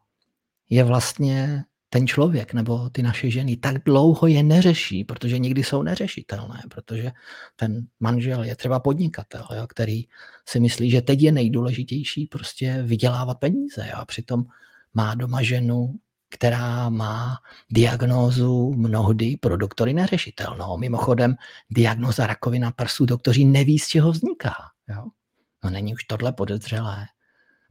je 0.69 0.83
vlastně 0.83 1.63
ten 1.89 2.07
člověk 2.07 2.53
nebo 2.53 2.89
ty 2.89 3.03
naše 3.03 3.31
ženy 3.31 3.57
tak 3.57 3.83
dlouho 3.83 4.27
je 4.27 4.43
neřeší, 4.43 5.03
protože 5.03 5.39
někdy 5.39 5.63
jsou 5.63 5.83
neřešitelné, 5.83 6.61
protože 6.69 7.11
ten 7.55 7.87
manžel 7.99 8.43
je 8.43 8.55
třeba 8.55 8.79
podnikatel, 8.79 9.47
jo, 9.55 9.67
který 9.67 10.03
si 10.45 10.59
myslí, 10.59 10.89
že 10.89 11.01
teď 11.01 11.21
je 11.21 11.31
nejdůležitější 11.31 12.25
prostě 12.25 12.83
vydělávat 12.83 13.39
peníze 13.39 13.87
jo, 13.87 13.95
a 13.95 14.05
přitom 14.05 14.43
má 14.93 15.15
doma 15.15 15.41
ženu, 15.41 15.95
která 16.29 16.89
má 16.89 17.37
diagnózu 17.71 18.73
mnohdy 18.73 19.37
pro 19.37 19.57
doktory 19.57 19.93
neřešitelnou. 19.93 20.77
Mimochodem, 20.77 21.35
diagnóza 21.69 22.27
rakovina 22.27 22.71
prsu 22.71 23.05
doktoři 23.05 23.45
neví, 23.45 23.79
z 23.79 23.87
čeho 23.87 24.11
vzniká. 24.11 24.53
Jo? 24.89 25.03
No 25.63 25.69
není 25.69 25.93
už 25.93 26.03
tohle 26.03 26.31
podezřelé. 26.31 27.07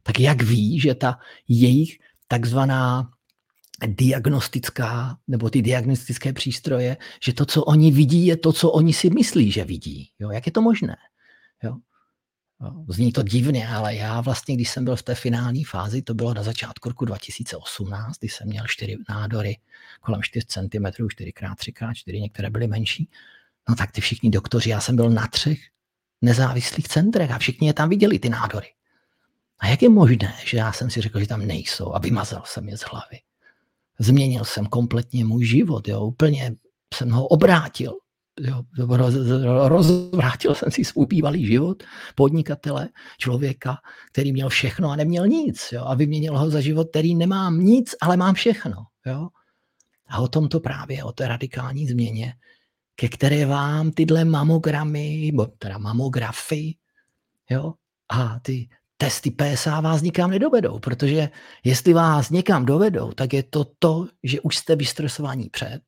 Tak 0.03 0.19
jak 0.19 0.41
ví, 0.41 0.79
že 0.79 0.95
ta 0.95 1.19
jejich 1.47 1.99
takzvaná 2.27 3.09
diagnostická, 3.87 5.17
nebo 5.27 5.49
ty 5.49 5.61
diagnostické 5.61 6.33
přístroje, 6.33 6.97
že 7.23 7.33
to, 7.33 7.45
co 7.45 7.63
oni 7.63 7.91
vidí, 7.91 8.25
je 8.25 8.37
to, 8.37 8.53
co 8.53 8.71
oni 8.71 8.93
si 8.93 9.09
myslí, 9.09 9.51
že 9.51 9.63
vidí. 9.63 10.11
Jo? 10.19 10.31
Jak 10.31 10.45
je 10.45 10.51
to 10.51 10.61
možné? 10.61 10.95
Jo? 11.63 11.77
Zní 12.87 13.11
to 13.11 13.23
divně, 13.23 13.67
ale 13.67 13.95
já 13.95 14.21
vlastně, 14.21 14.55
když 14.55 14.69
jsem 14.69 14.85
byl 14.85 14.95
v 14.95 15.03
té 15.03 15.15
finální 15.15 15.63
fázi, 15.63 16.01
to 16.01 16.13
bylo 16.13 16.33
na 16.33 16.43
začátku 16.43 16.89
roku 16.89 17.05
2018, 17.05 18.17
kdy 18.19 18.29
jsem 18.29 18.47
měl 18.47 18.65
čtyři 18.67 18.97
nádory 19.09 19.57
kolem 20.01 20.21
4 20.23 20.45
cm, 20.45 20.85
4x3x4, 20.85 22.21
některé 22.21 22.49
byly 22.49 22.67
menší, 22.67 23.09
no 23.69 23.75
tak 23.75 23.91
ty 23.91 24.01
všichni 24.01 24.29
doktoři, 24.29 24.69
já 24.69 24.81
jsem 24.81 24.95
byl 24.95 25.09
na 25.09 25.27
třech 25.27 25.59
nezávislých 26.21 26.87
centrech 26.87 27.31
a 27.31 27.37
všichni 27.37 27.67
je 27.67 27.73
tam 27.73 27.89
viděli, 27.89 28.19
ty 28.19 28.29
nádory. 28.29 28.67
A 29.59 29.67
jak 29.67 29.81
je 29.81 29.89
možné, 29.89 30.33
že 30.45 30.57
já 30.57 30.71
jsem 30.71 30.89
si 30.89 31.01
řekl, 31.01 31.19
že 31.19 31.27
tam 31.27 31.47
nejsou 31.47 31.93
a 31.93 31.99
vymazal 31.99 32.43
jsem 32.45 32.69
je 32.69 32.77
z 32.77 32.81
hlavy. 32.81 33.19
Změnil 33.99 34.45
jsem 34.45 34.65
kompletně 34.65 35.25
můj 35.25 35.45
život, 35.45 35.87
jo, 35.87 36.01
úplně 36.01 36.55
jsem 36.93 37.09
ho 37.09 37.27
obrátil. 37.27 37.93
Jo, 38.41 38.63
roz, 38.87 39.15
rozvrátil 39.67 40.55
jsem 40.55 40.71
si 40.71 40.85
svůj 40.85 41.05
bývalý 41.05 41.45
život 41.45 41.83
podnikatele, 42.15 42.89
člověka, 43.17 43.77
který 44.11 44.31
měl 44.31 44.49
všechno 44.49 44.89
a 44.89 44.95
neměl 44.95 45.27
nic. 45.27 45.69
Jo, 45.71 45.83
a 45.85 45.95
vyměnil 45.95 46.37
ho 46.37 46.49
za 46.49 46.61
život, 46.61 46.87
který 46.89 47.15
nemám 47.15 47.59
nic, 47.59 47.95
ale 48.01 48.17
mám 48.17 48.35
všechno. 48.35 48.75
Jo. 49.05 49.27
A 50.07 50.19
o 50.19 50.27
tom 50.27 50.47
to 50.47 50.59
právě, 50.59 51.03
o 51.03 51.11
té 51.11 51.27
radikální 51.27 51.87
změně, 51.87 52.33
ke 52.99 53.09
které 53.09 53.45
vám 53.45 53.91
tyhle 53.91 54.25
mamogramy, 54.25 55.31
teda 55.57 55.77
mamografy, 55.77 56.75
jo, 57.49 57.73
a 58.09 58.39
ty 58.39 58.69
testy 58.97 59.31
PSA 59.31 59.81
vás 59.81 60.01
nikam 60.01 60.31
nedovedou, 60.31 60.79
protože 60.79 61.29
jestli 61.63 61.93
vás 61.93 62.29
někam 62.29 62.65
dovedou, 62.65 63.11
tak 63.11 63.33
je 63.33 63.43
to 63.43 63.65
to, 63.79 64.07
že 64.23 64.41
už 64.41 64.57
jste 64.57 64.75
vystresovaní 64.75 65.49
před 65.49 65.79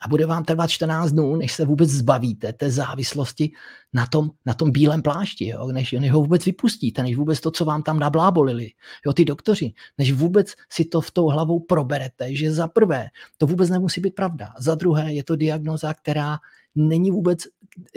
a 0.00 0.08
bude 0.08 0.26
vám 0.26 0.44
trvat 0.44 0.66
14 0.70 1.12
dnů, 1.12 1.36
než 1.36 1.52
se 1.52 1.64
vůbec 1.64 1.90
zbavíte 1.90 2.52
té 2.52 2.70
závislosti 2.70 3.52
na 3.92 4.06
tom, 4.06 4.30
na 4.46 4.54
tom 4.54 4.70
bílém 4.70 5.02
plášti, 5.02 5.46
jo? 5.46 5.66
Než, 5.72 5.92
než 5.92 6.10
ho 6.12 6.20
vůbec 6.20 6.44
vypustíte, 6.44 7.02
než 7.02 7.16
vůbec 7.16 7.40
to, 7.40 7.50
co 7.50 7.64
vám 7.64 7.82
tam 7.82 7.98
nablábolili, 7.98 8.70
jo, 9.06 9.12
ty 9.12 9.24
doktoři, 9.24 9.72
než 9.98 10.12
vůbec 10.12 10.52
si 10.72 10.84
to 10.84 11.00
v 11.00 11.10
tou 11.10 11.26
hlavou 11.26 11.60
proberete, 11.60 12.34
že 12.34 12.52
za 12.52 12.68
prvé 12.68 13.08
to 13.38 13.46
vůbec 13.46 13.70
nemusí 13.70 14.00
být 14.00 14.14
pravda, 14.14 14.54
za 14.58 14.74
druhé 14.74 15.14
je 15.14 15.24
to 15.24 15.36
diagnoza, 15.36 15.94
která 15.94 16.38
není 16.74 17.10
vůbec, 17.10 17.40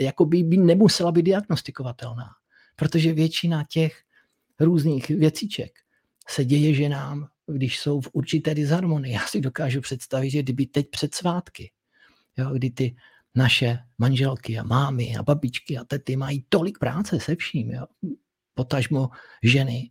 jako 0.00 0.24
by, 0.24 0.42
by 0.42 0.56
nemusela 0.56 1.12
být 1.12 1.22
diagnostikovatelná, 1.22 2.26
protože 2.76 3.12
většina 3.12 3.64
těch 3.68 4.02
různých 4.60 5.08
věcíček 5.08 5.72
se 6.28 6.44
děje 6.44 6.74
ženám, 6.74 7.26
když 7.46 7.80
jsou 7.80 8.00
v 8.00 8.08
určité 8.12 8.54
disharmonii. 8.54 9.12
Já 9.12 9.26
si 9.26 9.40
dokážu 9.40 9.80
představit, 9.80 10.30
že 10.30 10.42
kdyby 10.42 10.66
teď 10.66 10.90
před 10.90 11.14
svátky, 11.14 11.70
jo, 12.40 12.50
kdy 12.52 12.70
ty 12.70 12.96
naše 13.34 13.78
manželky 13.98 14.58
a 14.58 14.62
mámy 14.62 15.16
a 15.16 15.22
babičky 15.22 15.78
a 15.78 15.84
tety 15.84 16.16
mají 16.16 16.44
tolik 16.48 16.78
práce 16.78 17.20
se 17.20 17.36
vším, 17.36 17.70
jo, 17.70 17.86
potažmo 18.54 19.10
ženy, 19.42 19.90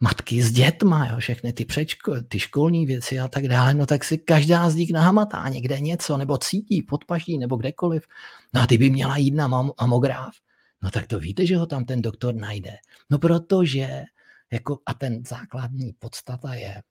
matky 0.00 0.42
s 0.42 0.52
dětma, 0.52 1.06
jo, 1.06 1.18
všechny 1.18 1.52
ty, 1.52 1.64
přečko, 1.64 2.20
ty 2.22 2.38
školní 2.38 2.86
věci 2.86 3.20
a 3.20 3.28
tak 3.28 3.48
dále, 3.48 3.74
no 3.74 3.86
tak 3.86 4.04
si 4.04 4.18
každá 4.18 4.70
z 4.70 4.74
nich 4.74 4.92
nahamatá 4.92 5.48
někde 5.48 5.80
něco, 5.80 6.16
nebo 6.16 6.38
cítí 6.38 6.82
podpaží, 6.82 7.38
nebo 7.38 7.56
kdekoliv. 7.56 8.06
No 8.54 8.60
a 8.60 8.66
ty 8.66 8.78
by 8.78 8.90
měla 8.90 9.16
jít 9.16 9.34
na 9.34 9.48
mamograf. 9.48 10.34
No 10.82 10.90
tak 10.90 11.06
to 11.06 11.18
víte, 11.18 11.46
že 11.46 11.56
ho 11.56 11.66
tam 11.66 11.84
ten 11.84 12.02
doktor 12.02 12.34
najde. 12.34 12.76
No 13.10 13.18
protože, 13.18 14.04
jako, 14.52 14.78
a 14.86 14.94
ten 14.94 15.24
základní 15.24 15.92
podstata 15.98 16.54
je, 16.54 16.82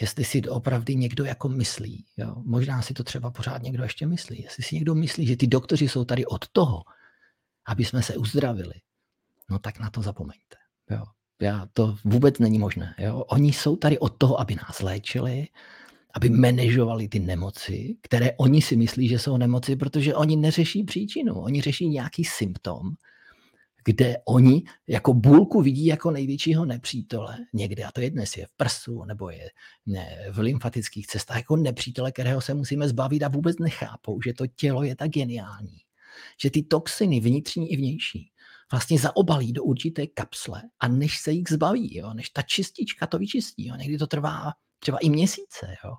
jestli 0.00 0.24
si 0.24 0.40
to 0.40 0.52
opravdu 0.52 0.92
někdo 0.92 1.24
jako 1.24 1.48
myslí, 1.48 2.04
jo? 2.16 2.34
možná 2.44 2.82
si 2.82 2.94
to 2.94 3.04
třeba 3.04 3.30
pořád 3.30 3.62
někdo 3.62 3.82
ještě 3.82 4.06
myslí, 4.06 4.42
jestli 4.42 4.62
si 4.62 4.74
někdo 4.74 4.94
myslí, 4.94 5.26
že 5.26 5.36
ty 5.36 5.46
doktoři 5.46 5.88
jsou 5.88 6.04
tady 6.04 6.26
od 6.26 6.48
toho, 6.48 6.82
aby 7.66 7.84
jsme 7.84 8.02
se 8.02 8.16
uzdravili, 8.16 8.74
no 9.50 9.58
tak 9.58 9.78
na 9.78 9.90
to 9.90 10.02
zapomeňte. 10.02 10.56
Jo? 10.90 11.04
Já, 11.40 11.66
to 11.72 11.96
vůbec 12.04 12.38
není 12.38 12.58
možné. 12.58 12.94
Jo? 12.98 13.18
Oni 13.18 13.52
jsou 13.52 13.76
tady 13.76 13.98
od 13.98 14.18
toho, 14.18 14.40
aby 14.40 14.54
nás 14.54 14.80
léčili, 14.80 15.48
aby 16.14 16.30
manažovali 16.30 17.08
ty 17.08 17.18
nemoci, 17.18 17.96
které 18.02 18.32
oni 18.36 18.62
si 18.62 18.76
myslí, 18.76 19.08
že 19.08 19.18
jsou 19.18 19.36
nemoci, 19.36 19.76
protože 19.76 20.14
oni 20.14 20.36
neřeší 20.36 20.84
příčinu, 20.84 21.34
oni 21.34 21.60
řeší 21.60 21.88
nějaký 21.88 22.24
symptom, 22.24 22.94
kde 23.86 24.16
oni 24.24 24.62
jako 24.86 25.14
bulku 25.14 25.62
vidí 25.62 25.86
jako 25.86 26.10
největšího 26.10 26.64
nepřítele 26.64 27.38
někde, 27.52 27.84
a 27.84 27.92
to 27.92 28.00
je 28.00 28.10
dnes 28.10 28.36
je 28.36 28.46
v 28.46 28.52
prsu 28.56 29.04
nebo 29.04 29.30
je 29.30 29.50
ne, 29.86 30.26
v 30.30 30.38
lymfatických 30.38 31.06
cestách, 31.06 31.36
jako 31.36 31.56
nepřítele, 31.56 32.12
kterého 32.12 32.40
se 32.40 32.54
musíme 32.54 32.88
zbavit 32.88 33.22
a 33.22 33.28
vůbec 33.28 33.58
nechápou, 33.58 34.22
že 34.22 34.32
to 34.34 34.46
tělo 34.46 34.82
je 34.82 34.96
tak 34.96 35.10
geniální, 35.10 35.78
že 36.40 36.50
ty 36.50 36.62
toxiny 36.62 37.20
vnitřní 37.20 37.72
i 37.72 37.76
vnější 37.76 38.32
vlastně 38.70 38.98
zaobalí 38.98 39.52
do 39.52 39.64
určité 39.64 40.06
kapsle 40.06 40.62
a 40.80 40.88
než 40.88 41.18
se 41.18 41.32
jich 41.32 41.48
zbaví, 41.50 41.96
jo, 41.96 42.14
než 42.14 42.30
ta 42.30 42.42
čistička 42.42 43.06
to 43.06 43.18
vyčistí, 43.18 43.66
jo, 43.66 43.76
někdy 43.76 43.98
to 43.98 44.06
trvá 44.06 44.52
třeba 44.78 44.98
i 44.98 45.10
měsíce, 45.10 45.76
jo, 45.84 45.94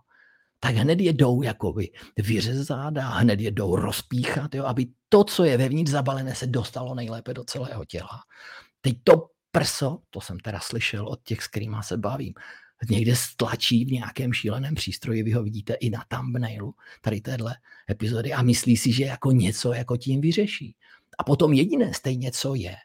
tak 0.59 0.75
hned 0.75 0.99
je 0.99 1.13
jakoby 1.43 1.89
vyřezat 2.17 2.97
a 2.97 3.01
hned 3.01 3.39
je 3.39 3.51
rozpíchat, 3.75 4.55
jo, 4.55 4.65
aby 4.65 4.87
to, 5.09 5.23
co 5.23 5.43
je 5.43 5.57
vevnitř 5.57 5.91
zabalené, 5.91 6.35
se 6.35 6.47
dostalo 6.47 6.95
nejlépe 6.95 7.33
do 7.33 7.43
celého 7.43 7.85
těla. 7.85 8.19
Teď 8.81 8.97
to 9.03 9.27
prso, 9.51 9.99
to 10.09 10.21
jsem 10.21 10.39
teda 10.39 10.59
slyšel 10.59 11.07
od 11.07 11.23
těch, 11.23 11.43
s 11.43 11.47
kterými 11.47 11.77
se 11.81 11.97
bavím, 11.97 12.33
někde 12.89 13.15
stlačí 13.15 13.85
v 13.85 13.91
nějakém 13.91 14.33
šíleném 14.33 14.75
přístroji, 14.75 15.23
vy 15.23 15.31
ho 15.31 15.43
vidíte 15.43 15.73
i 15.73 15.89
na 15.89 16.03
thumbnailu 16.07 16.73
tady 17.01 17.21
téhle 17.21 17.55
epizody 17.89 18.33
a 18.33 18.41
myslí 18.41 18.77
si, 18.77 18.91
že 18.91 19.03
jako 19.03 19.31
něco 19.31 19.73
jako 19.73 19.97
tím 19.97 20.21
vyřeší. 20.21 20.75
A 21.17 21.23
potom 21.23 21.53
jediné 21.53 21.93
stejně, 21.93 22.31
co 22.31 22.55
je, 22.55 22.75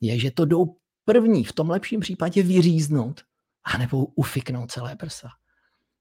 je, 0.00 0.18
že 0.18 0.30
to 0.30 0.44
jdou 0.44 0.76
první 1.04 1.44
v 1.44 1.52
tom 1.52 1.70
lepším 1.70 2.00
případě 2.00 2.42
vyříznout 2.42 3.20
a 3.64 3.78
nebo 3.78 4.06
ufiknout 4.06 4.70
celé 4.70 4.96
prsa. 4.96 5.28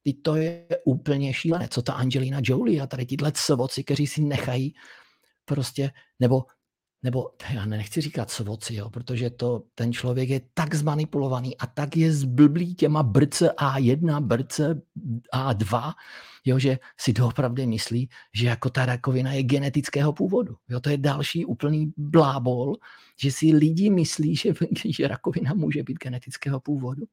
Ty 0.07 0.13
to 0.13 0.35
je 0.35 0.67
úplně 0.85 1.33
šílené. 1.33 1.67
Co 1.67 1.81
ta 1.81 1.93
Angelina 1.93 2.39
Jolie 2.43 2.81
a 2.81 2.87
tady 2.87 3.05
tyhle 3.05 3.31
cvoci, 3.31 3.83
kteří 3.83 4.07
si 4.07 4.21
nechají 4.21 4.75
prostě, 5.45 5.91
nebo 6.19 6.45
nebo 7.03 7.31
já 7.53 7.65
nechci 7.65 8.01
říkat 8.01 8.31
svoci, 8.31 8.75
jo, 8.75 8.89
protože 8.89 9.29
to, 9.29 9.63
ten 9.75 9.93
člověk 9.93 10.29
je 10.29 10.41
tak 10.53 10.75
zmanipulovaný 10.75 11.57
a 11.57 11.67
tak 11.67 11.97
je 11.97 12.13
zblblý 12.13 12.75
těma 12.75 13.03
brce 13.03 13.49
A1, 13.49 14.21
brce 14.21 14.81
A2, 15.33 15.93
jo, 16.45 16.59
že 16.59 16.79
si 16.99 17.13
doopravdy 17.13 17.67
myslí, 17.67 18.09
že 18.33 18.47
jako 18.47 18.69
ta 18.69 18.85
rakovina 18.85 19.33
je 19.33 19.43
genetického 19.43 20.13
původu. 20.13 20.55
Jo, 20.69 20.79
to 20.79 20.89
je 20.89 20.97
další 20.97 21.45
úplný 21.45 21.93
blábol, 21.97 22.75
že 23.19 23.31
si 23.31 23.45
lidi 23.45 23.89
myslí, 23.89 24.35
že, 24.35 24.53
že 24.89 25.07
rakovina 25.07 25.53
může 25.53 25.83
být 25.83 25.97
genetického 25.97 26.59
původu. 26.59 27.03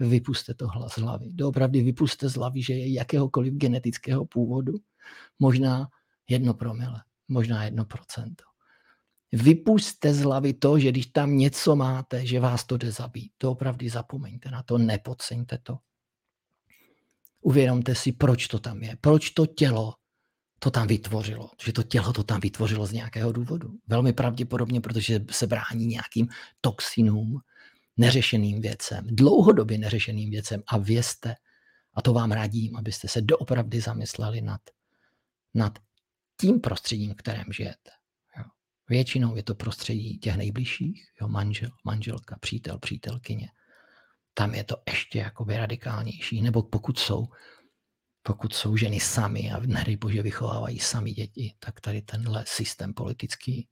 Vypuste 0.00 0.54
to 0.54 0.68
z 0.88 0.98
hlavy. 0.98 1.32
Doopravdy 1.32 1.82
vypuste 1.82 2.28
z 2.28 2.34
hlavy, 2.34 2.62
že 2.62 2.72
je 2.72 2.92
jakéhokoliv 2.92 3.54
genetického 3.54 4.26
původu. 4.26 4.74
Možná 5.38 5.88
jedno 6.28 6.54
promile, 6.54 7.02
možná 7.28 7.64
jedno 7.64 7.84
procento. 7.84 8.44
Vypuste 9.32 10.14
z 10.14 10.20
hlavy 10.20 10.52
to, 10.52 10.78
že 10.78 10.88
když 10.88 11.06
tam 11.06 11.36
něco 11.36 11.76
máte, 11.76 12.26
že 12.26 12.40
vás 12.40 12.64
to 12.64 12.76
jde 12.76 12.92
zabít. 12.92 13.32
To 13.38 13.50
opravdu 13.50 13.88
zapomeňte 13.88 14.50
na 14.50 14.62
to, 14.62 14.78
nepodceňte 14.78 15.58
to. 15.62 15.78
Uvědomte 17.40 17.94
si, 17.94 18.12
proč 18.12 18.48
to 18.48 18.58
tam 18.58 18.82
je. 18.82 18.96
Proč 19.00 19.30
to 19.30 19.46
tělo 19.46 19.94
to 20.58 20.70
tam 20.70 20.86
vytvořilo. 20.86 21.50
Že 21.62 21.72
to 21.72 21.82
tělo 21.82 22.12
to 22.12 22.22
tam 22.22 22.40
vytvořilo 22.40 22.86
z 22.86 22.92
nějakého 22.92 23.32
důvodu. 23.32 23.78
Velmi 23.86 24.12
pravděpodobně, 24.12 24.80
protože 24.80 25.24
se 25.30 25.46
brání 25.46 25.86
nějakým 25.86 26.28
toxinům, 26.60 27.40
neřešeným 27.98 28.60
věcem, 28.60 29.06
dlouhodobě 29.06 29.78
neřešeným 29.78 30.30
věcem. 30.30 30.62
A 30.66 30.78
vězte, 30.78 31.34
a 31.94 32.02
to 32.02 32.12
vám 32.12 32.32
radím, 32.32 32.76
abyste 32.76 33.08
se 33.08 33.20
doopravdy 33.20 33.80
zamysleli 33.80 34.40
nad, 34.40 34.60
nad 35.54 35.78
tím 36.40 36.60
prostředím, 36.60 37.12
v 37.12 37.16
kterém 37.16 37.52
žijete. 37.52 37.90
Jo. 38.38 38.44
Většinou 38.88 39.36
je 39.36 39.42
to 39.42 39.54
prostředí 39.54 40.18
těch 40.18 40.36
nejbližších, 40.36 41.12
jo, 41.20 41.28
manžel, 41.28 41.70
manželka, 41.84 42.36
přítel, 42.40 42.78
přítelkyně. 42.78 43.48
Tam 44.34 44.54
je 44.54 44.64
to 44.64 44.76
ještě 44.88 45.18
jakoby 45.18 45.56
radikálnější, 45.56 46.42
nebo 46.42 46.62
pokud 46.62 46.98
jsou, 46.98 47.28
pokud 48.22 48.54
jsou 48.54 48.76
ženy 48.76 49.00
sami 49.00 49.52
a 49.52 49.60
nedej 49.60 49.96
bože 49.96 50.22
vychovávají 50.22 50.78
sami 50.78 51.12
děti, 51.12 51.54
tak 51.58 51.80
tady 51.80 52.02
tenhle 52.02 52.44
systém 52.46 52.94
politický 52.94 53.68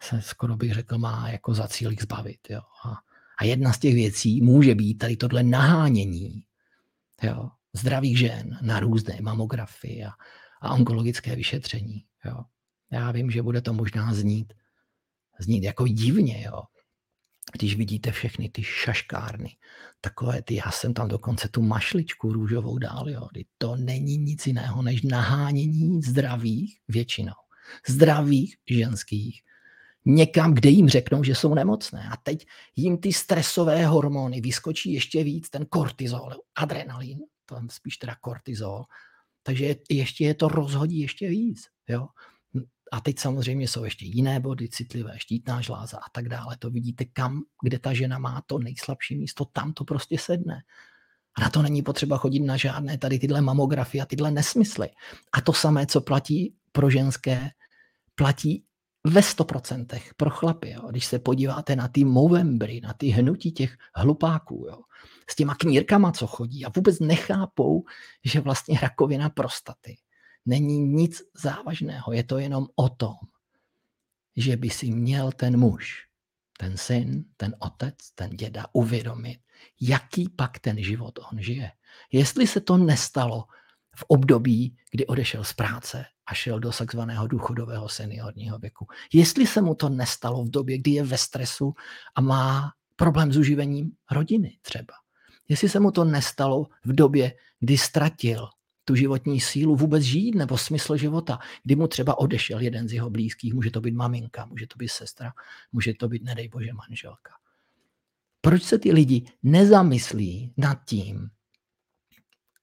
se 0.00 0.22
skoro 0.22 0.56
bych 0.56 0.74
řekl 0.74 0.98
má 0.98 1.30
jako 1.30 1.54
za 1.54 1.68
cíl 1.68 1.90
jich 1.90 2.02
zbavit. 2.02 2.50
Jo. 2.50 2.60
A, 2.84 3.07
a 3.38 3.44
jedna 3.44 3.72
z 3.72 3.78
těch 3.78 3.94
věcí 3.94 4.40
může 4.40 4.74
být 4.74 4.94
tady 4.94 5.16
tohle 5.16 5.42
nahánění 5.42 6.42
jo, 7.22 7.48
zdravých 7.72 8.18
žen 8.18 8.58
na 8.62 8.80
různé 8.80 9.18
mamografie 9.20 10.06
a, 10.06 10.12
a 10.60 10.74
onkologické 10.74 11.36
vyšetření. 11.36 12.04
Jo. 12.24 12.44
Já 12.92 13.12
vím, 13.12 13.30
že 13.30 13.42
bude 13.42 13.60
to 13.60 13.72
možná 13.72 14.14
znít, 14.14 14.52
znít 15.38 15.64
jako 15.64 15.86
divně, 15.86 16.42
jo. 16.42 16.62
když 17.52 17.76
vidíte 17.76 18.12
všechny 18.12 18.48
ty 18.48 18.62
šaškárny, 18.62 19.56
takové 20.00 20.42
ty, 20.42 20.54
já 20.54 20.70
jsem 20.70 20.94
tam 20.94 21.08
dokonce 21.08 21.48
tu 21.48 21.62
mašličku 21.62 22.32
růžovou 22.32 22.78
dál, 22.78 23.10
jo. 23.10 23.28
to 23.58 23.76
není 23.76 24.18
nic 24.18 24.46
jiného 24.46 24.82
než 24.82 25.02
nahánění 25.02 26.02
zdravých 26.02 26.80
většinou, 26.88 27.38
zdravých 27.88 28.56
ženských 28.70 29.42
někam, 30.06 30.54
kde 30.54 30.70
jim 30.70 30.88
řeknou, 30.88 31.24
že 31.24 31.34
jsou 31.34 31.54
nemocné. 31.54 32.08
A 32.12 32.16
teď 32.16 32.46
jim 32.76 32.98
ty 32.98 33.12
stresové 33.12 33.86
hormony 33.86 34.40
vyskočí 34.40 34.92
ještě 34.92 35.24
víc, 35.24 35.50
ten 35.50 35.66
kortizol, 35.66 36.30
adrenalin, 36.56 37.18
tam 37.46 37.68
spíš 37.70 37.96
teda 37.96 38.16
kortizol, 38.20 38.84
takže 39.42 39.74
ještě 39.90 40.24
je 40.24 40.34
to 40.34 40.48
rozhodí 40.48 41.00
ještě 41.00 41.28
víc. 41.28 41.66
Jo? 41.88 42.06
A 42.92 43.00
teď 43.00 43.18
samozřejmě 43.18 43.68
jsou 43.68 43.84
ještě 43.84 44.04
jiné 44.04 44.40
body, 44.40 44.68
citlivé, 44.68 45.12
štítná 45.16 45.60
žláza 45.60 45.98
a 45.98 46.10
tak 46.12 46.28
dále. 46.28 46.56
To 46.58 46.70
vidíte, 46.70 47.04
kam, 47.04 47.42
kde 47.62 47.78
ta 47.78 47.92
žena 47.92 48.18
má 48.18 48.42
to 48.46 48.58
nejslabší 48.58 49.16
místo, 49.16 49.44
tam 49.44 49.72
to 49.72 49.84
prostě 49.84 50.18
sedne. 50.18 50.62
A 51.34 51.40
na 51.40 51.50
to 51.50 51.62
není 51.62 51.82
potřeba 51.82 52.16
chodit 52.16 52.40
na 52.40 52.56
žádné 52.56 52.98
tady 52.98 53.18
tyhle 53.18 53.40
mamografie 53.40 54.02
a 54.02 54.06
tyhle 54.06 54.30
nesmysly. 54.30 54.88
A 55.32 55.40
to 55.40 55.52
samé, 55.52 55.86
co 55.86 56.00
platí 56.00 56.54
pro 56.72 56.90
ženské, 56.90 57.50
platí 58.14 58.64
ve 59.08 59.20
100% 59.20 60.00
pro 60.16 60.30
chlapy. 60.30 60.70
Jo. 60.70 60.88
Když 60.90 61.06
se 61.06 61.18
podíváte 61.18 61.76
na 61.76 61.88
ty 61.88 62.04
Movembry, 62.04 62.80
na 62.80 62.92
ty 62.92 63.08
hnutí 63.08 63.52
těch 63.52 63.76
hlupáků, 63.94 64.66
jo, 64.68 64.78
s 65.30 65.36
těma 65.36 65.54
knírkama, 65.54 66.12
co 66.12 66.26
chodí 66.26 66.64
a 66.64 66.72
vůbec 66.76 67.00
nechápou, 67.00 67.84
že 68.24 68.40
vlastně 68.40 68.78
rakovina 68.82 69.30
prostaty 69.30 69.98
není 70.46 70.80
nic 70.80 71.22
závažného. 71.34 72.12
Je 72.12 72.24
to 72.24 72.38
jenom 72.38 72.66
o 72.76 72.88
tom, 72.88 73.14
že 74.36 74.56
by 74.56 74.70
si 74.70 74.90
měl 74.90 75.32
ten 75.32 75.56
muž, 75.56 76.06
ten 76.58 76.76
syn, 76.76 77.24
ten 77.36 77.56
otec, 77.58 77.94
ten 78.14 78.30
děda 78.30 78.66
uvědomit, 78.72 79.38
jaký 79.80 80.28
pak 80.28 80.58
ten 80.58 80.84
život 80.84 81.18
on 81.32 81.42
žije. 81.42 81.72
Jestli 82.12 82.46
se 82.46 82.60
to 82.60 82.76
nestalo 82.76 83.44
v 83.96 84.04
období, 84.08 84.76
kdy 84.90 85.06
odešel 85.06 85.44
z 85.44 85.52
práce 85.52 86.04
a 86.28 86.34
šel 86.34 86.60
do 86.60 86.72
takzvaného 86.72 87.26
důchodového 87.26 87.88
seniorního 87.88 88.58
věku. 88.58 88.86
Jestli 89.12 89.46
se 89.46 89.60
mu 89.60 89.74
to 89.74 89.88
nestalo 89.88 90.44
v 90.44 90.50
době, 90.50 90.78
kdy 90.78 90.90
je 90.90 91.04
ve 91.04 91.18
stresu 91.18 91.74
a 92.14 92.20
má 92.20 92.72
problém 92.96 93.32
s 93.32 93.36
uživením 93.36 93.90
rodiny 94.10 94.58
třeba. 94.62 94.94
Jestli 95.48 95.68
se 95.68 95.80
mu 95.80 95.90
to 95.90 96.04
nestalo 96.04 96.66
v 96.84 96.92
době, 96.94 97.32
kdy 97.60 97.78
ztratil 97.78 98.48
tu 98.84 98.94
životní 98.94 99.40
sílu 99.40 99.76
vůbec 99.76 100.02
žít 100.02 100.34
nebo 100.34 100.58
smysl 100.58 100.96
života, 100.96 101.38
kdy 101.64 101.76
mu 101.76 101.88
třeba 101.88 102.18
odešel 102.18 102.60
jeden 102.60 102.88
z 102.88 102.92
jeho 102.92 103.10
blízkých, 103.10 103.54
může 103.54 103.70
to 103.70 103.80
být 103.80 103.94
maminka, 103.94 104.46
může 104.46 104.66
to 104.66 104.76
být 104.76 104.88
sestra, 104.88 105.32
může 105.72 105.94
to 105.94 106.08
být, 106.08 106.24
nedej 106.24 106.48
bože, 106.48 106.72
manželka. 106.72 107.32
Proč 108.40 108.62
se 108.62 108.78
ty 108.78 108.92
lidi 108.92 109.24
nezamyslí 109.42 110.52
nad 110.56 110.84
tím, 110.84 111.30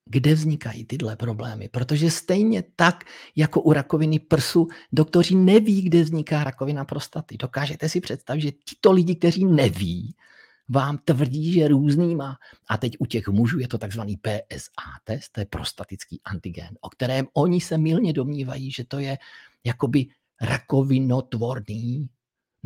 kde 0.05 0.33
vznikají 0.33 0.85
tyhle 0.85 1.15
problémy. 1.15 1.69
Protože 1.69 2.11
stejně 2.11 2.63
tak, 2.75 3.03
jako 3.35 3.61
u 3.61 3.73
rakoviny 3.73 4.19
prsu, 4.19 4.67
doktoři 4.91 5.35
neví, 5.35 5.81
kde 5.81 6.03
vzniká 6.03 6.43
rakovina 6.43 6.85
prostaty. 6.85 7.37
Dokážete 7.37 7.89
si 7.89 8.01
představit, 8.01 8.41
že 8.41 8.51
tito 8.51 8.91
lidi, 8.91 9.15
kteří 9.15 9.45
neví, 9.45 10.15
vám 10.69 10.97
tvrdí, 11.05 11.53
že 11.53 11.67
různýma, 11.67 12.37
a 12.69 12.77
teď 12.77 12.95
u 12.99 13.05
těch 13.05 13.27
mužů 13.27 13.59
je 13.59 13.67
to 13.67 13.77
takzvaný 13.77 14.17
PSA 14.17 14.89
test, 15.03 15.31
to 15.31 15.39
je 15.39 15.45
prostatický 15.45 16.21
antigen, 16.25 16.77
o 16.81 16.89
kterém 16.89 17.27
oni 17.33 17.61
se 17.61 17.77
milně 17.77 18.13
domnívají, 18.13 18.71
že 18.71 18.83
to 18.83 18.99
je 18.99 19.17
jakoby 19.63 20.05
rakovinotvorný 20.41 22.09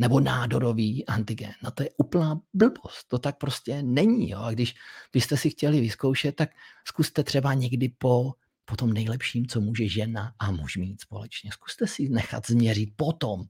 nebo 0.00 0.20
nádorový 0.20 1.06
antigen. 1.06 1.52
No 1.62 1.70
to 1.70 1.82
je 1.82 1.90
úplná 1.96 2.40
blbost, 2.54 3.08
to 3.08 3.18
tak 3.18 3.38
prostě 3.38 3.82
není. 3.82 4.30
Jo? 4.30 4.38
A 4.38 4.50
když 4.52 4.74
byste 5.12 5.36
si 5.36 5.50
chtěli 5.50 5.80
vyzkoušet, 5.80 6.36
tak 6.36 6.50
zkuste 6.84 7.24
třeba 7.24 7.54
někdy 7.54 7.88
po, 7.88 8.34
po 8.64 8.76
tom 8.76 8.92
nejlepším, 8.92 9.46
co 9.46 9.60
může 9.60 9.88
žena 9.88 10.34
a 10.38 10.50
muž 10.50 10.76
mít 10.76 11.00
společně. 11.00 11.52
Zkuste 11.52 11.86
si 11.86 12.08
nechat 12.08 12.46
změřit 12.46 12.92
potom 12.96 13.44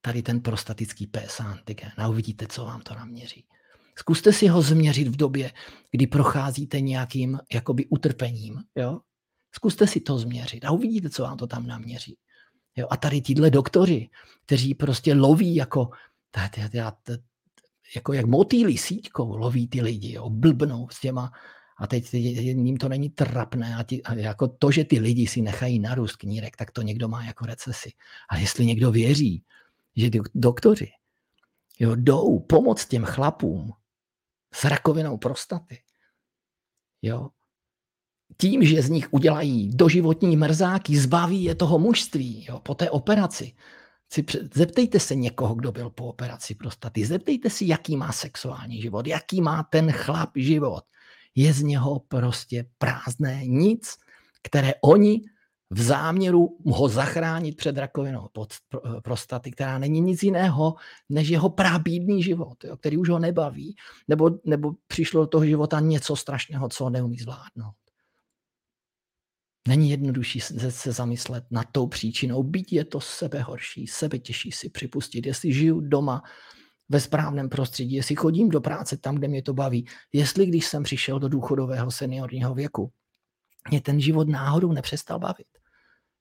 tady 0.00 0.22
ten 0.22 0.40
prostatický 0.40 1.06
PSA 1.06 1.44
antigen 1.44 1.92
a 1.96 2.08
uvidíte, 2.08 2.46
co 2.46 2.64
vám 2.64 2.80
to 2.80 2.94
naměří. 2.94 3.44
Zkuste 3.96 4.32
si 4.32 4.46
ho 4.48 4.62
změřit 4.62 5.08
v 5.08 5.16
době, 5.16 5.52
kdy 5.90 6.06
procházíte 6.06 6.80
nějakým 6.80 7.38
jakoby 7.52 7.86
utrpením. 7.86 8.60
Jo? 8.76 9.00
Zkuste 9.54 9.86
si 9.86 10.00
to 10.00 10.18
změřit 10.18 10.64
a 10.64 10.70
uvidíte, 10.70 11.10
co 11.10 11.22
vám 11.22 11.36
to 11.36 11.46
tam 11.46 11.66
naměří. 11.66 12.16
Jo? 12.76 12.86
A 12.90 12.96
tady 12.96 13.20
tíhle 13.20 13.50
doktoři, 13.50 14.10
kteří 14.46 14.74
prostě 14.74 15.14
loví 15.14 15.54
jako, 15.54 15.90
jako 17.96 18.12
jak 18.12 18.26
motýlí 18.26 18.78
síťkou, 18.78 19.36
loví 19.36 19.68
ty 19.68 19.82
lidi, 19.82 20.12
jo? 20.12 20.30
blbnou 20.30 20.88
s 20.88 21.00
těma, 21.00 21.32
a 21.78 21.86
teď 21.86 22.14
jim 22.14 22.76
to 22.76 22.88
není 22.88 23.10
trapné. 23.10 23.76
A, 23.76 23.82
ti, 23.82 24.02
a 24.02 24.14
jako 24.14 24.48
to, 24.48 24.70
že 24.70 24.84
ty 24.84 24.98
lidi 24.98 25.26
si 25.26 25.42
nechají 25.42 25.78
narůst 25.78 26.16
knírek, 26.16 26.56
tak 26.56 26.70
to 26.70 26.82
někdo 26.82 27.08
má 27.08 27.24
jako 27.24 27.46
recesi. 27.46 27.90
A 28.28 28.36
jestli 28.36 28.66
někdo 28.66 28.92
věří, 28.92 29.44
že 29.96 30.10
doktoři 30.34 30.90
jo, 31.78 31.96
jdou 31.96 32.38
pomoct 32.38 32.86
těm 32.86 33.04
chlapům 33.04 33.72
s 34.54 34.64
rakovinou 34.64 35.18
prostaty, 35.18 35.82
jo, 37.02 37.28
tím, 38.36 38.64
že 38.64 38.82
z 38.82 38.90
nich 38.90 39.08
udělají 39.10 39.70
doživotní 39.74 40.36
mrzáky, 40.36 40.96
zbaví 40.96 41.44
je 41.44 41.54
toho 41.54 41.78
mužství 41.78 42.46
jo, 42.48 42.60
po 42.60 42.74
té 42.74 42.90
operaci. 42.90 43.52
Zeptejte 44.54 45.00
se 45.00 45.14
někoho, 45.14 45.54
kdo 45.54 45.72
byl 45.72 45.90
po 45.90 46.06
operaci 46.06 46.54
prostaty. 46.54 47.06
Zeptejte 47.06 47.50
si, 47.50 47.66
jaký 47.66 47.96
má 47.96 48.12
sexuální 48.12 48.82
život, 48.82 49.06
jaký 49.06 49.40
má 49.40 49.62
ten 49.62 49.92
chlap 49.92 50.30
život. 50.36 50.84
Je 51.34 51.52
z 51.52 51.62
něho 51.62 52.00
prostě 52.08 52.66
prázdné 52.78 53.46
nic, 53.46 53.94
které 54.42 54.72
oni 54.84 55.20
v 55.70 55.82
záměru 55.82 56.58
ho 56.66 56.88
zachránit 56.88 57.56
před 57.56 57.78
rakovinou 57.78 58.28
prostaty, 59.02 59.50
která 59.50 59.78
není 59.78 60.00
nic 60.00 60.22
jiného, 60.22 60.74
než 61.08 61.28
jeho 61.28 61.48
prábídný 61.48 62.22
život, 62.22 62.64
jo, 62.64 62.76
který 62.76 62.96
už 62.96 63.08
ho 63.08 63.18
nebaví, 63.18 63.76
nebo, 64.08 64.30
nebo 64.44 64.72
přišlo 64.86 65.20
do 65.20 65.26
toho 65.26 65.46
života 65.46 65.80
něco 65.80 66.16
strašného, 66.16 66.68
co 66.68 66.90
neumí 66.90 67.18
zvládnout. 67.18 67.74
Není 69.68 69.90
jednodušší 69.90 70.40
se 70.68 70.92
zamyslet 70.92 71.44
nad 71.50 71.66
tou 71.72 71.86
příčinou, 71.86 72.42
byť 72.42 72.72
je 72.72 72.84
to 72.84 73.00
sebe 73.00 73.40
horší, 73.42 73.86
sebe 73.86 74.18
těžší 74.18 74.52
si 74.52 74.68
připustit, 74.68 75.26
jestli 75.26 75.52
žiju 75.52 75.80
doma 75.80 76.22
ve 76.88 77.00
správném 77.00 77.48
prostředí, 77.48 77.94
jestli 77.94 78.14
chodím 78.16 78.48
do 78.48 78.60
práce 78.60 78.96
tam, 78.96 79.14
kde 79.14 79.28
mě 79.28 79.42
to 79.42 79.54
baví, 79.54 79.86
jestli 80.12 80.46
když 80.46 80.66
jsem 80.66 80.82
přišel 80.82 81.18
do 81.18 81.28
důchodového 81.28 81.90
seniorního 81.90 82.54
věku, 82.54 82.92
mě 83.70 83.80
ten 83.80 84.00
život 84.00 84.28
náhodou 84.28 84.72
nepřestal 84.72 85.18
bavit. 85.18 85.46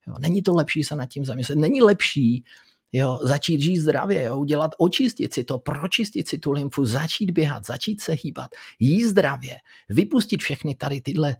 Jo, 0.08 0.16
není 0.20 0.42
to 0.42 0.54
lepší 0.54 0.84
se 0.84 0.96
nad 0.96 1.06
tím 1.06 1.26
zamyslet. 1.26 1.60
Není 1.60 1.82
lepší 1.82 2.44
jo, 2.92 3.20
začít 3.24 3.62
žít 3.62 3.78
zdravě, 3.78 4.24
jo, 4.24 4.38
udělat, 4.38 4.72
očistit 4.78 5.34
si 5.34 5.44
to, 5.44 5.60
pročistit 5.60 6.28
si 6.28 6.38
tu 6.38 6.52
lymfu, 6.52 6.86
začít 6.86 7.32
běhat, 7.32 7.66
začít 7.66 8.02
se 8.02 8.18
hýbat, 8.24 8.52
jíst 8.80 9.10
zdravě, 9.10 9.58
vypustit 9.90 10.42
všechny 10.42 10.76
tady 10.76 11.02
tyhle 11.02 11.36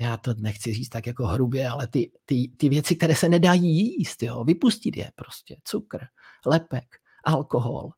já 0.00 0.16
to 0.16 0.34
nechci 0.38 0.74
říct 0.74 0.88
tak 0.88 1.06
jako 1.06 1.26
hrubě, 1.26 1.68
ale 1.68 1.86
ty, 1.86 2.10
ty, 2.24 2.50
ty 2.56 2.68
věci, 2.68 2.96
které 2.96 3.14
se 3.14 3.28
nedají 3.28 3.96
jíst, 3.98 4.22
jo, 4.22 4.44
vypustit 4.44 4.96
je 4.96 5.10
prostě, 5.16 5.56
cukr, 5.64 5.98
lepek, 6.46 6.84
alkohol, 7.24 7.90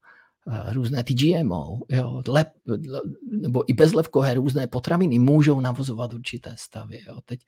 eh, 0.52 0.72
různé 0.72 1.04
ty 1.04 1.14
GMO, 1.14 1.78
jo, 1.88 2.22
lep, 2.28 2.48
nebo 3.30 3.70
i 3.70 3.74
bezlevkové 3.74 4.34
různé 4.34 4.66
potraviny 4.66 5.18
můžou 5.18 5.60
navozovat 5.60 6.14
určité 6.14 6.54
stavy. 6.58 7.00
Jo. 7.08 7.20
Teď, 7.24 7.40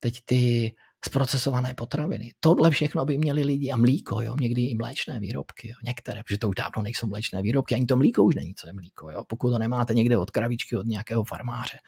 teď 0.00 0.18
ty 0.24 0.74
zprocesované 1.04 1.74
potraviny. 1.74 2.32
Tohle 2.40 2.70
všechno 2.70 3.04
by 3.04 3.18
měli 3.18 3.44
lidi 3.44 3.70
a 3.70 3.76
mlíko, 3.76 4.20
jo, 4.20 4.36
někdy 4.40 4.62
i 4.62 4.74
mléčné 4.74 5.20
výrobky, 5.20 5.68
jo, 5.68 5.74
některé, 5.84 6.22
protože 6.22 6.38
to 6.38 6.48
už 6.48 6.54
dávno 6.54 6.82
nejsou 6.82 7.06
mléčné 7.06 7.42
výrobky, 7.42 7.74
ani 7.74 7.86
to 7.86 7.96
mlíko 7.96 8.24
už 8.24 8.34
není, 8.34 8.54
co 8.54 8.66
je 8.66 8.72
mlíko, 8.72 9.10
jo, 9.10 9.24
pokud 9.26 9.50
to 9.50 9.58
nemáte 9.58 9.94
někde 9.94 10.18
od 10.18 10.30
kravičky, 10.30 10.76
od 10.76 10.86
nějakého 10.86 11.24
farmáře. 11.24 11.78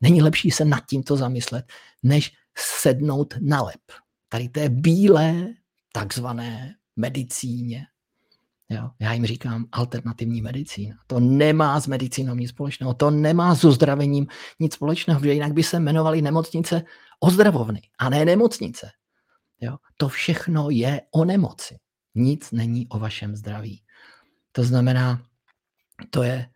Není 0.00 0.22
lepší 0.22 0.50
se 0.50 0.64
nad 0.64 0.86
tímto 0.86 1.16
zamyslet, 1.16 1.72
než 2.02 2.32
sednout 2.58 3.34
na 3.40 3.62
lep. 3.62 3.80
Tady 4.28 4.48
té 4.48 4.68
bílé, 4.68 5.46
takzvané 5.92 6.74
medicíně. 6.96 7.86
Jo? 8.68 8.90
Já 9.00 9.12
jim 9.12 9.26
říkám 9.26 9.66
alternativní 9.72 10.42
medicína. 10.42 10.96
To 11.06 11.20
nemá 11.20 11.80
s 11.80 11.86
medicínou 11.86 12.34
nic 12.34 12.50
společného, 12.50 12.94
to 12.94 13.10
nemá 13.10 13.54
s 13.54 13.64
uzdravením 13.64 14.26
nic 14.60 14.74
společného, 14.74 15.20
protože 15.20 15.32
jinak 15.32 15.52
by 15.52 15.62
se 15.62 15.76
jmenovaly 15.76 16.22
nemocnice 16.22 16.82
ozdravovny 17.20 17.82
a 17.98 18.08
ne 18.08 18.24
nemocnice. 18.24 18.90
Jo? 19.60 19.76
To 19.96 20.08
všechno 20.08 20.70
je 20.70 21.00
o 21.10 21.24
nemoci. 21.24 21.78
Nic 22.14 22.50
není 22.50 22.88
o 22.88 22.98
vašem 22.98 23.36
zdraví. 23.36 23.82
To 24.52 24.64
znamená, 24.64 25.22
to 26.10 26.22
je 26.22 26.46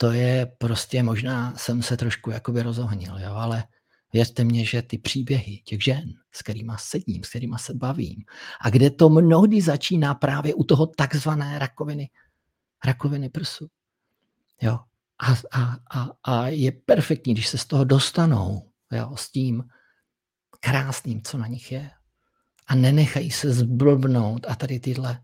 to 0.00 0.12
je 0.12 0.46
prostě, 0.58 1.02
možná 1.02 1.56
jsem 1.56 1.82
se 1.82 1.96
trošku 1.96 2.30
jakoby 2.30 2.62
rozohnil, 2.62 3.18
jo, 3.18 3.32
ale 3.32 3.64
věřte 4.12 4.44
mě, 4.44 4.64
že 4.64 4.82
ty 4.82 4.98
příběhy 4.98 5.58
těch 5.64 5.84
žen, 5.84 6.12
s 6.32 6.42
kterými 6.42 6.72
sedím, 6.76 7.24
s 7.24 7.28
kterými 7.28 7.56
se 7.58 7.74
bavím, 7.74 8.24
a 8.60 8.70
kde 8.70 8.90
to 8.90 9.08
mnohdy 9.08 9.60
začíná 9.60 10.14
právě 10.14 10.54
u 10.54 10.64
toho 10.64 10.86
takzvané 10.86 11.58
rakoviny, 11.58 12.10
rakoviny 12.84 13.28
prsu. 13.28 13.68
Jo. 14.62 14.78
A, 15.20 15.32
a, 15.52 15.76
a, 15.90 16.08
a 16.24 16.48
je 16.48 16.72
perfektní, 16.72 17.34
když 17.34 17.48
se 17.48 17.58
z 17.58 17.64
toho 17.64 17.84
dostanou 17.84 18.70
jo, 18.92 19.16
s 19.16 19.30
tím 19.30 19.64
krásným, 20.60 21.22
co 21.22 21.38
na 21.38 21.46
nich 21.46 21.72
je. 21.72 21.90
A 22.66 22.74
nenechají 22.74 23.30
se 23.30 23.52
zblbnout 23.52 24.46
a 24.48 24.54
tady 24.54 24.80
tyhle 24.80 25.22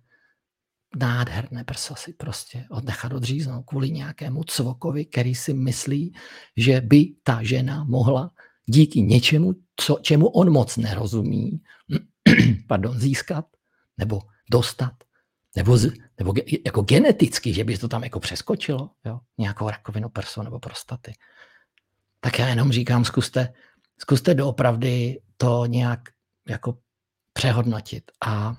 nádherné 0.97 1.65
prsa 1.65 1.95
si 1.95 2.13
prostě 2.13 2.65
odnechat 2.71 3.13
odříznout 3.13 3.65
kvůli 3.67 3.91
nějakému 3.91 4.45
cvokovi, 4.45 5.05
který 5.05 5.35
si 5.35 5.55
myslí, 5.55 6.15
že 6.57 6.81
by 6.81 7.15
ta 7.23 7.43
žena 7.43 7.85
mohla 7.85 8.31
díky 8.67 9.03
něčemu, 9.03 9.55
co, 9.77 9.99
čemu 10.03 10.29
on 10.29 10.53
moc 10.53 10.77
nerozumí, 10.77 11.61
pardon, 12.69 13.01
získat 13.01 13.47
nebo 13.99 14.23
dostat, 14.51 14.93
nebo, 15.57 15.77
z, 15.77 15.93
nebo 16.19 16.33
ge, 16.33 16.43
jako 16.67 16.83
geneticky, 16.83 17.55
že 17.55 17.65
by 17.65 17.79
to 17.79 17.89
tam 17.89 18.05
jako 18.05 18.21
přeskočilo, 18.21 18.91
jo? 19.05 19.21
nějakou 19.39 19.69
rakovinu 19.71 20.09
prsu 20.09 20.43
nebo 20.43 20.59
prostaty. 20.59 21.13
Tak 22.21 22.39
já 22.39 22.49
jenom 22.49 22.73
říkám, 22.73 23.05
zkuste, 23.05 23.55
zkuste 23.99 24.35
doopravdy 24.35 25.21
to 25.37 25.67
nějak 25.67 26.01
jako 26.49 26.79
přehodnotit 27.33 28.11
a 28.27 28.57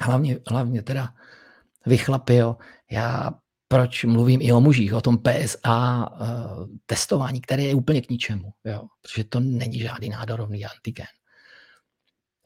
hlavně, 0.00 0.38
hlavně 0.46 0.82
teda 0.82 1.14
vy 1.86 1.98
chlapi, 1.98 2.34
jo, 2.34 2.56
já 2.90 3.30
proč 3.68 4.04
mluvím 4.04 4.42
i 4.42 4.52
o 4.52 4.60
mužích, 4.60 4.94
o 4.94 5.00
tom 5.00 5.18
PSA 5.18 6.10
uh, 6.10 6.26
eh, 6.26 6.78
testování, 6.86 7.40
které 7.40 7.62
je 7.62 7.74
úplně 7.74 8.00
k 8.00 8.10
ničemu, 8.10 8.52
jo, 8.64 8.82
protože 9.02 9.24
to 9.24 9.40
není 9.40 9.78
žádný 9.78 10.08
nádorovný 10.08 10.64
antigen. 10.64 11.06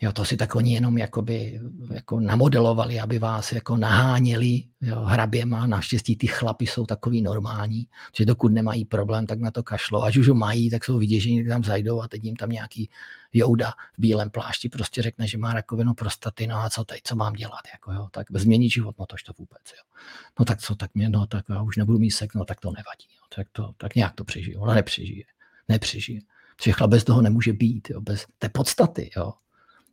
Jo, 0.01 0.13
to 0.13 0.25
si 0.25 0.37
tak 0.37 0.57
oni 0.57 0.75
jenom 0.75 0.99
jakoby, 0.99 1.61
jako 1.91 2.21
namodelovali, 2.21 3.01
aby 3.01 3.19
vás 3.19 3.53
jako 3.53 3.77
naháněli 3.77 4.65
jo, 4.81 5.01
hraběma. 5.01 5.67
Naštěstí 5.67 6.17
ty 6.17 6.27
chlapi 6.27 6.67
jsou 6.67 6.87
takový 6.87 7.23
normální, 7.23 7.89
že 8.17 8.25
dokud 8.25 8.53
nemají 8.53 8.85
problém, 8.85 9.27
tak 9.27 9.41
na 9.41 9.51
to 9.51 9.63
kašlo. 9.63 10.03
Až 10.03 10.17
už 10.17 10.29
ho 10.29 10.35
mají, 10.35 10.71
tak 10.71 10.85
jsou 10.85 10.99
vyděžení, 10.99 11.47
tam 11.47 11.65
zajdou 11.65 12.03
a 12.03 12.09
teď 12.09 12.25
jim 12.25 12.37
tam 12.37 12.51
nějaký 12.51 12.91
jouda 13.33 13.71
v 13.71 14.01
bílém 14.01 14.31
plášti 14.31 14.69
prostě 14.69 15.03
řekne, 15.03 15.27
že 15.27 15.39
má 15.39 15.53
rakovinu 15.53 15.95
prostaty, 15.95 16.47
no 16.47 16.57
a 16.57 16.71
co 16.71 16.85
teď, 16.85 17.01
co 17.05 17.17
mám 17.17 17.33
dělat, 17.33 17.63
jako 17.73 17.93
jo, 17.93 18.09
tak 18.11 18.27
změnit 18.35 18.71
život, 18.71 18.95
no 18.99 19.07
tož 19.07 19.23
to 19.23 19.33
vůbec, 19.39 19.63
jo. 19.67 20.01
No 20.39 20.45
tak 20.45 20.61
co, 20.61 20.75
tak 20.75 20.95
mě, 20.95 21.09
no 21.09 21.27
tak 21.27 21.45
já 21.49 21.63
už 21.63 21.77
nebudu 21.77 21.99
mít 21.99 22.11
sek, 22.11 22.35
no 22.35 22.45
tak 22.45 22.61
to 22.61 22.69
nevadí, 22.71 23.09
jo. 23.17 23.23
tak, 23.37 23.47
to, 23.53 23.73
tak 23.77 23.95
nějak 23.95 24.15
to 24.15 24.25
přežije, 24.25 24.59
ona 24.59 24.75
nepřežije, 24.75 25.25
nepřežije. 25.69 26.21
Protože 26.57 26.73
chlap 26.73 26.91
bez 26.91 27.05
toho 27.05 27.23
nemůže 27.23 27.53
být, 27.53 27.91
jo, 27.91 28.01
bez 28.01 28.27
té 28.39 28.49
podstaty, 28.49 29.11
jo 29.17 29.33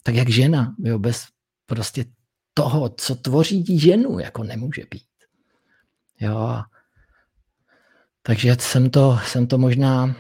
tak 0.06 0.15
jak 0.15 0.30
žena, 0.30 0.76
jo, 0.80 1.00
bez 1.00 1.28
prostě 1.65 2.06
toho, 2.54 2.89
co 2.89 3.15
tvoří 3.15 3.80
ženu, 3.80 4.20
jako 4.20 4.44
nemůže 4.44 4.84
být. 4.91 5.08
Jo. 6.20 6.63
Takže 8.22 8.56
jsem 8.60 8.89
to, 8.89 9.20
jsem 9.26 9.48
to 9.48 9.58
možná, 9.58 10.15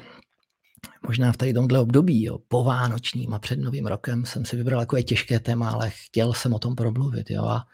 možná 1.07 1.31
v 1.31 1.37
tady 1.37 1.53
tomhle 1.53 1.79
období, 1.79 2.23
jo, 2.23 2.37
po 2.47 2.63
Vánočním 2.63 3.33
a 3.33 3.39
před 3.39 3.59
Novým 3.59 3.85
rokem 3.85 4.25
jsem 4.25 4.45
si 4.45 4.55
vybral 4.55 4.81
takové 4.81 5.03
těžké 5.03 5.39
téma, 5.39 5.69
ale 5.69 5.89
chtěl 5.89 6.33
jsem 6.33 6.53
o 6.53 6.59
tom 6.59 6.75
promluvit. 6.75 7.29
Jo. 7.29 7.45
A 7.45 7.65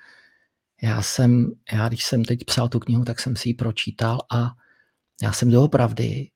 já 0.84 1.02
jsem, 1.02 1.52
já 1.72 1.88
když 1.88 2.06
jsem 2.06 2.26
teď 2.26 2.44
psal 2.46 2.70
tu 2.70 2.80
knihu, 2.80 3.06
tak 3.06 3.20
jsem 3.20 3.36
si 3.36 3.50
ji 3.50 3.54
pročítal 3.54 4.20
a 4.32 4.52
já 5.24 5.34
jsem 5.34 5.52
doopravdy, 5.52 6.30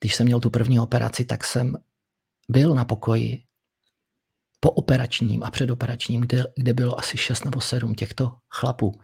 když 0.00 0.14
jsem 0.14 0.26
měl 0.26 0.40
tu 0.40 0.50
první 0.50 0.80
operaci, 0.80 1.24
tak 1.24 1.44
jsem 1.44 1.76
byl 2.48 2.74
na 2.74 2.84
pokoji 2.84 3.44
po 4.64 4.70
operačním 4.70 5.42
a 5.42 5.50
předoperačním, 5.50 6.20
kde, 6.20 6.44
kde 6.56 6.74
bylo 6.74 6.98
asi 6.98 7.18
6 7.18 7.44
nebo 7.44 7.60
7 7.60 7.94
těchto 7.94 8.32
chlapů, 8.48 9.00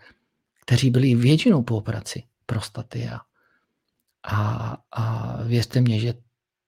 kteří 0.63 0.91
byli 0.91 1.15
většinou 1.15 1.63
po 1.63 1.77
operaci 1.77 2.23
prostaty 2.47 3.09
a, 3.09 3.21
a, 4.23 4.77
a 4.93 5.37
věřte 5.43 5.81
mě, 5.81 6.01
že 6.01 6.15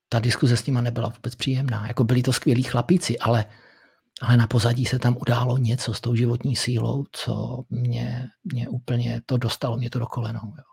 ta 0.09 0.19
diskuze 0.19 0.57
s 0.57 0.67
nima 0.67 0.81
nebyla 0.81 1.09
vůbec 1.09 1.35
příjemná. 1.35 1.87
Jako 1.87 2.05
byli 2.05 2.23
to 2.23 2.33
skvělí 2.33 2.63
chlapíci, 2.63 3.19
ale, 3.19 3.45
ale 4.21 4.37
na 4.37 4.47
pozadí 4.47 4.87
se 4.87 4.99
tam 4.99 5.17
událo 5.21 5.59
něco 5.59 5.95
s 5.95 6.01
tou 6.01 6.15
životní 6.15 6.57
sílou, 6.57 7.05
co 7.13 7.63
mě, 7.71 8.29
mě 8.53 8.69
úplně 8.69 9.23
to 9.27 9.37
dostalo, 9.37 9.77
mě 9.77 9.91
to 9.91 9.99
do 9.99 10.07
kolenou. 10.07 10.55
Jo. 10.59 10.70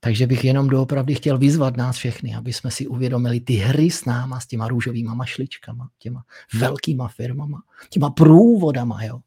Takže 0.00 0.26
bych 0.26 0.44
jenom 0.44 0.68
doopravdy 0.68 1.14
chtěl 1.14 1.38
vyzvat 1.38 1.76
nás 1.76 1.96
všechny, 1.96 2.34
aby 2.34 2.52
jsme 2.52 2.70
si 2.70 2.86
uvědomili 2.86 3.40
ty 3.40 3.54
hry 3.54 3.90
s 3.90 4.04
náma, 4.04 4.40
s 4.40 4.46
těma 4.46 4.68
růžovýma 4.68 5.14
mašličkama, 5.14 5.90
těma 5.98 6.24
velkýma 6.54 7.08
firmama, 7.08 7.62
těma 7.90 8.10
průvodama, 8.10 9.04
jo. 9.04 9.20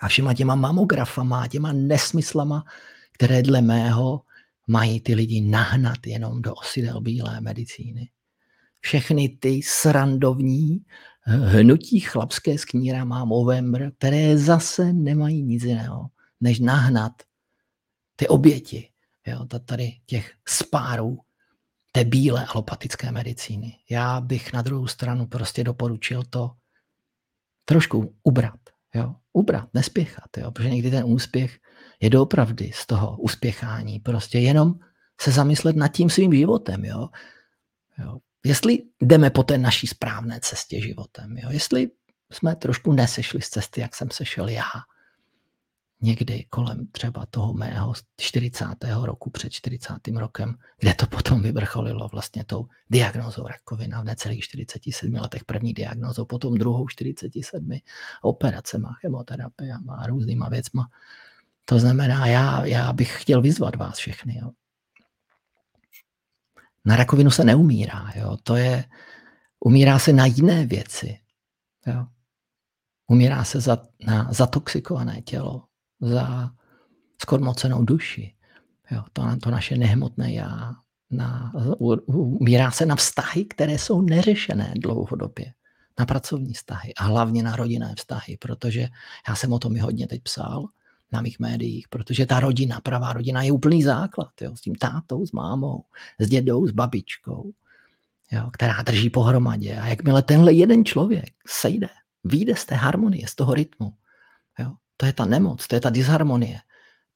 A 0.00 0.08
všema 0.08 0.34
těma 0.34 0.54
mamografama, 0.54 1.48
těma 1.48 1.72
nesmyslama, 1.72 2.64
které 3.12 3.42
dle 3.42 3.62
mého 3.62 4.22
mají 4.66 5.00
ty 5.00 5.14
lidi 5.14 5.40
nahnat 5.40 6.06
jenom 6.06 6.42
do 6.42 6.54
osidel 6.54 7.00
bílé 7.00 7.40
medicíny. 7.40 8.10
Všechny 8.80 9.28
ty 9.28 9.60
srandovní 9.62 10.80
hnutí 11.24 12.00
chlapské 12.00 12.58
s 12.58 12.64
knírama 12.64 13.24
Movember, 13.24 13.92
které 13.98 14.38
zase 14.38 14.92
nemají 14.92 15.42
nic 15.42 15.64
jiného, 15.64 16.06
než 16.40 16.60
nahnat 16.60 17.12
ty 18.16 18.28
oběti 18.28 18.89
jo, 19.26 19.46
tady 19.64 19.92
těch 20.06 20.32
spárů 20.48 21.18
té 21.92 22.04
bílé 22.04 22.46
alopatické 22.46 23.12
medicíny. 23.12 23.76
Já 23.90 24.20
bych 24.20 24.52
na 24.52 24.62
druhou 24.62 24.86
stranu 24.86 25.26
prostě 25.26 25.64
doporučil 25.64 26.22
to 26.22 26.50
trošku 27.64 28.14
ubrat. 28.22 28.60
Jo? 28.94 29.14
Ubrat, 29.32 29.68
nespěchat, 29.74 30.36
jo? 30.36 30.50
protože 30.50 30.70
někdy 30.70 30.90
ten 30.90 31.04
úspěch 31.04 31.58
je 32.00 32.10
doopravdy 32.10 32.70
z 32.74 32.86
toho 32.86 33.16
uspěchání. 33.16 34.00
Prostě 34.00 34.38
jenom 34.38 34.74
se 35.20 35.30
zamyslet 35.32 35.76
nad 35.76 35.88
tím 35.88 36.10
svým 36.10 36.34
životem. 36.34 36.84
Jo? 36.84 37.08
Jo? 37.98 38.18
Jestli 38.44 38.82
jdeme 39.02 39.30
po 39.30 39.42
té 39.42 39.58
naší 39.58 39.86
správné 39.86 40.40
cestě 40.40 40.80
životem. 40.80 41.38
Jo? 41.38 41.50
Jestli 41.50 41.90
jsme 42.32 42.56
trošku 42.56 42.92
nesešli 42.92 43.42
z 43.42 43.48
cesty, 43.48 43.80
jak 43.80 43.94
jsem 43.94 44.10
sešel 44.10 44.48
já. 44.48 44.70
Někdy 46.02 46.44
kolem 46.50 46.86
třeba 46.86 47.26
toho 47.26 47.52
mého 47.52 47.92
40. 48.16 48.66
roku, 49.02 49.30
před 49.30 49.52
40. 49.52 49.94
rokem, 50.14 50.54
kde 50.78 50.94
to 50.94 51.06
potom 51.06 51.42
vyvrcholilo 51.42 52.08
vlastně 52.08 52.44
tou 52.44 52.68
diagnózou 52.90 53.46
rakovina 53.46 54.00
v 54.00 54.04
necelých 54.04 54.40
47 54.40 55.14
letech 55.14 55.44
první 55.44 55.72
diagnózou, 55.72 56.24
potom 56.24 56.58
druhou 56.58 56.88
47 56.88 57.70
operacema, 58.22 58.92
chemoterapiama 58.92 59.96
a 59.96 60.06
různýma 60.06 60.48
věcma. 60.48 60.88
To 61.64 61.78
znamená, 61.78 62.26
já, 62.26 62.64
já 62.66 62.92
bych 62.92 63.22
chtěl 63.22 63.42
vyzvat 63.42 63.76
vás 63.76 63.98
všechny. 63.98 64.38
Jo. 64.38 64.50
Na 66.84 66.96
rakovinu 66.96 67.30
se 67.30 67.44
neumírá. 67.44 68.12
Jo. 68.14 68.36
To 68.42 68.56
je, 68.56 68.84
umírá 69.60 69.98
se 69.98 70.12
na 70.12 70.26
jiné 70.26 70.66
věci. 70.66 71.18
Jo. 71.86 72.06
Umírá 73.06 73.44
se 73.44 73.60
za, 73.60 73.78
na 74.06 74.32
zatoxikované 74.32 75.22
tělo, 75.22 75.64
za 76.00 76.50
skormocenou 77.22 77.84
duši. 77.84 78.34
Jo, 78.90 79.04
to, 79.12 79.22
to 79.42 79.50
naše 79.50 79.76
nehmotné 79.76 80.32
já. 80.32 80.74
Na, 81.10 81.52
umírá 82.06 82.70
se 82.70 82.86
na 82.86 82.96
vztahy, 82.96 83.44
které 83.44 83.78
jsou 83.78 84.02
neřešené 84.02 84.74
dlouhodobě. 84.76 85.52
Na 85.98 86.06
pracovní 86.06 86.54
vztahy 86.54 86.94
a 86.94 87.04
hlavně 87.04 87.42
na 87.42 87.56
rodinné 87.56 87.94
vztahy, 87.98 88.36
protože 88.36 88.88
já 89.28 89.34
jsem 89.36 89.52
o 89.52 89.58
tom 89.58 89.76
i 89.76 89.78
hodně 89.78 90.06
teď 90.06 90.22
psal 90.22 90.66
na 91.12 91.20
mých 91.20 91.40
médiích, 91.40 91.88
protože 91.88 92.26
ta 92.26 92.40
rodina, 92.40 92.80
pravá 92.80 93.12
rodina 93.12 93.42
je 93.42 93.52
úplný 93.52 93.82
základ. 93.82 94.28
Jo, 94.40 94.56
s 94.56 94.60
tím 94.60 94.74
tátou, 94.74 95.26
s 95.26 95.32
mámou, 95.32 95.84
s 96.18 96.28
dědou, 96.28 96.66
s 96.66 96.70
babičkou, 96.70 97.52
jo, 98.32 98.50
která 98.52 98.82
drží 98.82 99.10
pohromadě. 99.10 99.76
A 99.76 99.86
jakmile 99.86 100.22
tenhle 100.22 100.52
jeden 100.52 100.84
člověk 100.84 101.30
sejde, 101.46 101.88
vyjde 102.24 102.56
z 102.56 102.64
té 102.64 102.74
harmonie, 102.74 103.28
z 103.28 103.34
toho 103.34 103.54
rytmu, 103.54 103.92
jo, 104.58 104.72
to 105.00 105.06
je 105.06 105.12
ta 105.12 105.24
nemoc, 105.24 105.66
to 105.66 105.74
je 105.74 105.80
ta 105.80 105.90
disharmonie, 105.90 106.60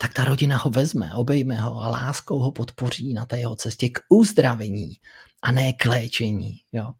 tak 0.01 0.14
ta 0.14 0.25
rodina 0.25 0.57
ho 0.57 0.70
vezme, 0.70 1.14
obejme 1.14 1.61
ho 1.61 1.83
a 1.83 1.88
láskou 1.88 2.38
ho 2.38 2.53
podpoří 2.53 3.12
na 3.12 3.27
té 3.27 3.38
jeho 3.38 3.57
cestě 3.57 3.88
k 3.88 4.01
uzdravení 4.09 4.97
a 5.42 5.53
ne 5.53 5.73
k 5.73 5.85
léčení. 5.85 6.61
Jo. 6.73 6.92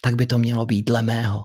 Tak 0.00 0.14
by 0.14 0.26
to 0.26 0.38
mělo 0.38 0.66
být 0.66 0.82
dle 0.82 1.02
mého. 1.02 1.44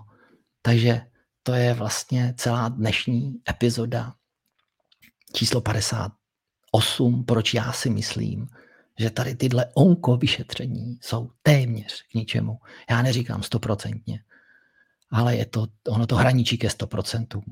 Takže 0.61 1.01
to 1.43 1.53
je 1.53 1.73
vlastně 1.73 2.33
celá 2.37 2.69
dnešní 2.69 3.41
epizoda 3.49 4.13
číslo 5.33 5.61
58, 5.61 7.23
proč 7.23 7.53
já 7.53 7.71
si 7.71 7.89
myslím, 7.89 8.47
že 8.99 9.09
tady 9.09 9.35
tyhle 9.35 9.65
onko 9.73 10.17
vyšetření 10.17 10.99
jsou 11.01 11.31
téměř 11.43 12.03
k 12.11 12.13
ničemu. 12.13 12.59
Já 12.89 13.01
neříkám 13.01 13.43
stoprocentně, 13.43 14.23
ale 15.11 15.35
je 15.35 15.45
to, 15.45 15.67
ono 15.87 16.07
to 16.07 16.15
hraničí 16.15 16.57
ke 16.57 16.67
100%. 16.67 17.43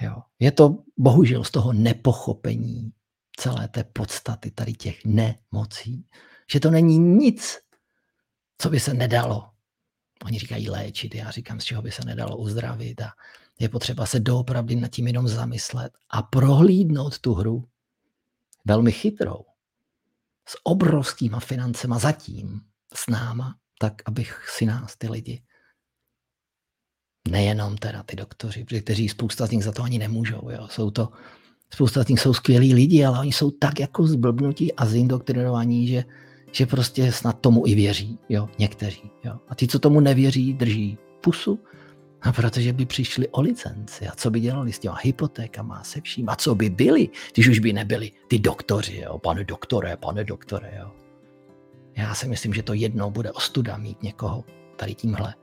Jo. 0.00 0.22
Je 0.38 0.52
to 0.52 0.84
bohužel 0.96 1.44
z 1.44 1.50
toho 1.50 1.72
nepochopení 1.72 2.92
celé 3.36 3.68
té 3.68 3.84
podstaty 3.84 4.50
tady 4.50 4.72
těch 4.72 5.04
nemocí, 5.04 6.06
že 6.52 6.60
to 6.60 6.70
není 6.70 6.98
nic, 6.98 7.58
co 8.58 8.70
by 8.70 8.80
se 8.80 8.94
nedalo. 8.94 9.50
Oni 10.24 10.38
říkají 10.38 10.70
léčit, 10.70 11.14
já 11.14 11.30
říkám, 11.30 11.60
z 11.60 11.64
čeho 11.64 11.82
by 11.82 11.90
se 11.90 12.04
nedalo 12.04 12.36
uzdravit 12.36 13.00
a 13.00 13.12
je 13.58 13.68
potřeba 13.68 14.06
se 14.06 14.20
doopravdy 14.20 14.76
nad 14.76 14.88
tím 14.88 15.06
jenom 15.06 15.28
zamyslet 15.28 15.92
a 16.10 16.22
prohlídnout 16.22 17.18
tu 17.18 17.34
hru 17.34 17.68
velmi 18.64 18.92
chytrou, 18.92 19.44
s 20.48 20.56
obrovskýma 20.64 21.40
financema 21.40 21.98
zatím 21.98 22.60
s 22.94 23.06
náma, 23.06 23.58
tak 23.78 24.02
abych 24.06 24.48
si 24.48 24.66
nás 24.66 24.96
ty 24.96 25.08
lidi 25.08 25.42
Nejenom 27.30 27.76
teda 27.76 28.02
ty 28.02 28.16
doktoři, 28.16 28.64
kteří 28.64 29.08
spousta 29.08 29.46
z 29.46 29.50
nich 29.50 29.64
za 29.64 29.72
to 29.72 29.82
ani 29.82 29.98
nemůžou. 29.98 30.50
Jo. 30.50 30.68
Jsou 30.70 30.90
to, 30.90 31.08
spousta 31.70 32.04
z 32.04 32.08
nich 32.08 32.20
jsou 32.20 32.34
skvělí 32.34 32.74
lidi, 32.74 33.04
ale 33.04 33.20
oni 33.20 33.32
jsou 33.32 33.50
tak 33.50 33.80
jako 33.80 34.06
zblbnutí 34.06 34.74
a 34.74 34.86
zindoktrinovaní, 34.86 35.86
že, 35.86 36.04
že 36.52 36.66
prostě 36.66 37.12
snad 37.12 37.40
tomu 37.40 37.66
i 37.66 37.74
věří. 37.74 38.18
Jo. 38.28 38.48
Někteří. 38.58 39.10
Jo. 39.24 39.38
A 39.48 39.54
ti, 39.54 39.68
co 39.68 39.78
tomu 39.78 40.00
nevěří, 40.00 40.54
drží 40.54 40.98
pusu, 41.20 41.58
a 42.22 42.32
protože 42.32 42.72
by 42.72 42.86
přišli 42.86 43.28
o 43.28 43.40
licenci. 43.40 44.08
A 44.08 44.12
co 44.16 44.30
by 44.30 44.40
dělali 44.40 44.72
s 44.72 44.78
těma 44.78 44.96
hypotékama 45.02 45.84
se 45.84 46.00
vším? 46.00 46.28
A 46.28 46.36
co 46.36 46.54
by 46.54 46.70
byli, 46.70 47.08
když 47.34 47.48
už 47.48 47.58
by 47.58 47.72
nebyli 47.72 48.10
ty 48.28 48.38
doktoři, 48.38 48.96
jo? 48.96 49.18
pane 49.18 49.44
doktore, 49.44 49.96
pane 49.96 50.24
doktore. 50.24 50.72
Jo? 50.78 50.92
Já 51.96 52.14
si 52.14 52.28
myslím, 52.28 52.54
že 52.54 52.62
to 52.62 52.74
jednou 52.74 53.10
bude 53.10 53.32
ostuda 53.32 53.76
mít 53.76 54.02
někoho 54.02 54.44
tady 54.76 54.94
tímhle 54.94 55.34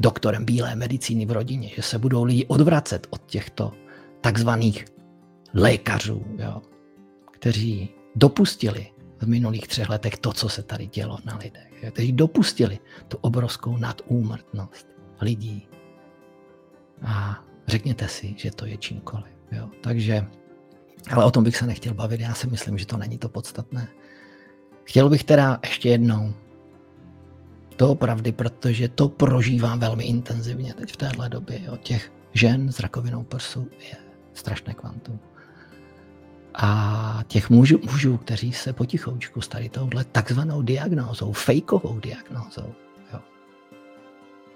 doktorem 0.00 0.44
bílé 0.44 0.74
medicíny 0.76 1.26
v 1.26 1.30
rodině, 1.30 1.68
že 1.76 1.82
se 1.82 1.98
budou 1.98 2.24
lidi 2.24 2.46
odvracet 2.46 3.06
od 3.10 3.26
těchto 3.26 3.72
takzvaných 4.20 4.84
lékařů, 5.54 6.24
jo, 6.38 6.62
kteří 7.30 7.88
dopustili 8.14 8.86
v 9.18 9.26
minulých 9.26 9.68
třech 9.68 9.88
letech 9.88 10.16
to, 10.16 10.32
co 10.32 10.48
se 10.48 10.62
tady 10.62 10.86
dělo 10.86 11.18
na 11.24 11.36
lidech, 11.36 11.82
jo, 11.82 11.90
kteří 11.90 12.12
dopustili 12.12 12.78
tu 13.08 13.16
obrovskou 13.20 13.76
nadúmrtnost 13.76 14.86
lidí. 15.20 15.66
A 17.02 17.44
řekněte 17.66 18.08
si, 18.08 18.34
že 18.36 18.50
to 18.50 18.66
je 18.66 18.76
čímkoliv. 18.76 19.32
Jo. 19.52 19.68
Takže, 19.80 20.26
ale 21.10 21.24
o 21.24 21.30
tom 21.30 21.44
bych 21.44 21.56
se 21.56 21.66
nechtěl 21.66 21.94
bavit, 21.94 22.20
já 22.20 22.34
si 22.34 22.46
myslím, 22.46 22.78
že 22.78 22.86
to 22.86 22.96
není 22.96 23.18
to 23.18 23.28
podstatné. 23.28 23.88
Chtěl 24.84 25.08
bych 25.08 25.24
teda 25.24 25.58
ještě 25.64 25.88
jednou 25.88 26.34
Doopravdy, 27.80 28.32
protože 28.32 28.88
to 28.88 29.08
prožívám 29.08 29.78
velmi 29.78 30.04
intenzivně 30.04 30.74
teď 30.74 30.92
v 30.92 30.96
téhle 30.96 31.28
době. 31.28 31.60
Jo. 31.64 31.76
Těch 31.76 32.12
žen 32.32 32.72
s 32.72 32.80
rakovinou 32.80 33.22
prsu 33.22 33.68
je 33.78 33.96
strašné 34.34 34.74
kvantum. 34.74 35.18
A 36.54 37.24
těch 37.26 37.50
mužů, 37.50 37.78
mužů, 37.90 38.16
kteří 38.16 38.52
se 38.52 38.72
potichoučku 38.72 39.40
s 39.40 39.48
tady 39.48 39.68
touhle 39.68 40.04
takzvanou 40.04 40.62
diagnózou, 40.62 41.32
fejkovou 41.32 42.00
diagnózou, 42.00 42.74
jo. 43.12 43.20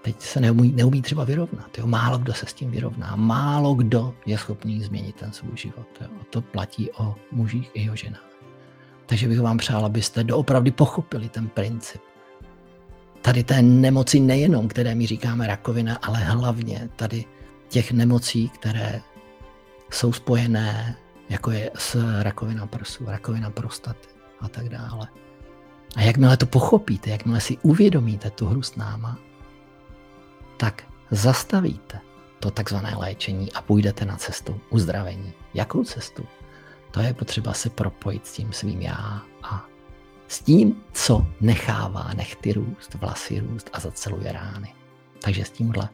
teď 0.03 0.21
se 0.21 0.41
neumí, 0.41 0.73
neumí 0.73 1.03
třeba 1.03 1.25
vyrovnat. 1.25 1.79
Jo. 1.79 1.87
Málo 1.87 2.19
kdo 2.19 2.35
se 2.35 2.47
s 2.47 2.53
tím 2.53 2.71
vyrovná. 2.71 3.17
Málo 3.17 3.75
kdo 3.75 4.15
je 4.27 4.39
schopný 4.39 4.83
změnit 4.83 5.17
ten 5.17 5.33
svůj 5.33 5.57
život. 5.57 5.89
Jo. 6.01 6.09
A 6.21 6.25
to 6.31 6.41
platí 6.41 6.91
o 6.91 7.15
mužích 7.33 7.71
i 7.75 7.91
o 7.91 7.97
ženách. 7.97 8.31
Takže 9.07 9.29
bych 9.29 9.41
vám 9.41 9.59
přál, 9.59 9.85
abyste 9.85 10.25
doopravdy 10.25 10.71
pochopili 10.71 11.29
ten 11.29 11.49
princip 11.49 12.01
tady 13.25 13.45
té 13.45 13.63
nemoci 13.63 14.21
nejenom, 14.21 14.69
které 14.69 14.95
my 14.95 15.07
říkáme 15.07 15.47
rakovina, 15.47 15.97
ale 16.03 16.19
hlavně 16.19 16.89
tady 16.97 17.25
těch 17.69 17.93
nemocí, 17.93 18.49
které 18.49 19.01
jsou 19.91 20.13
spojené, 20.13 20.97
jako 21.29 21.51
je 21.51 21.71
s 21.75 22.23
rakovina 22.23 22.67
prsu, 22.67 23.05
rakovina 23.07 23.51
prostaty 23.51 24.09
a 24.41 24.49
tak 24.49 24.69
dále. 24.69 25.09
A 25.97 26.01
jakmile 26.03 26.37
to 26.37 26.47
pochopíte, 26.47 27.11
jakmile 27.11 27.41
si 27.41 27.59
uvědomíte 27.63 28.31
tu 28.31 28.47
hru 28.47 28.63
s 28.63 28.77
náma, 28.77 29.19
tak 30.57 30.83
zastavíte 31.11 32.01
to 32.41 32.51
takzvané 32.51 32.95
léčení 32.97 33.53
a 33.53 33.63
půjdete 33.63 34.05
na 34.05 34.17
cestu 34.17 34.61
uzdravení. 34.71 35.33
Jakou 35.55 35.85
cestu? 35.85 36.27
To 36.91 37.01
je 37.01 37.15
potřeba 37.15 37.53
se 37.53 37.71
propojit 37.71 38.27
s 38.27 38.33
tím 38.33 38.53
svým 38.53 38.83
já 38.83 39.23
a 39.43 39.67
s 40.29 40.43
tím, 40.43 40.83
co 40.93 41.27
nechává 41.41 42.11
nechty 42.17 42.53
růst, 42.53 42.95
vlasy 42.95 43.41
růst 43.41 43.71
a 43.73 43.81
zaceluje 43.81 44.33
rány. 44.33 44.75
Takže 45.23 45.45
s 45.45 45.51
tímhle 45.51 45.89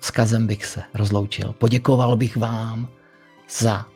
vzkazem 0.00 0.46
bych 0.46 0.66
se 0.66 0.82
rozloučil. 0.94 1.52
Poděkoval 1.52 2.16
bych 2.16 2.36
vám 2.36 2.88
za, 3.58 3.86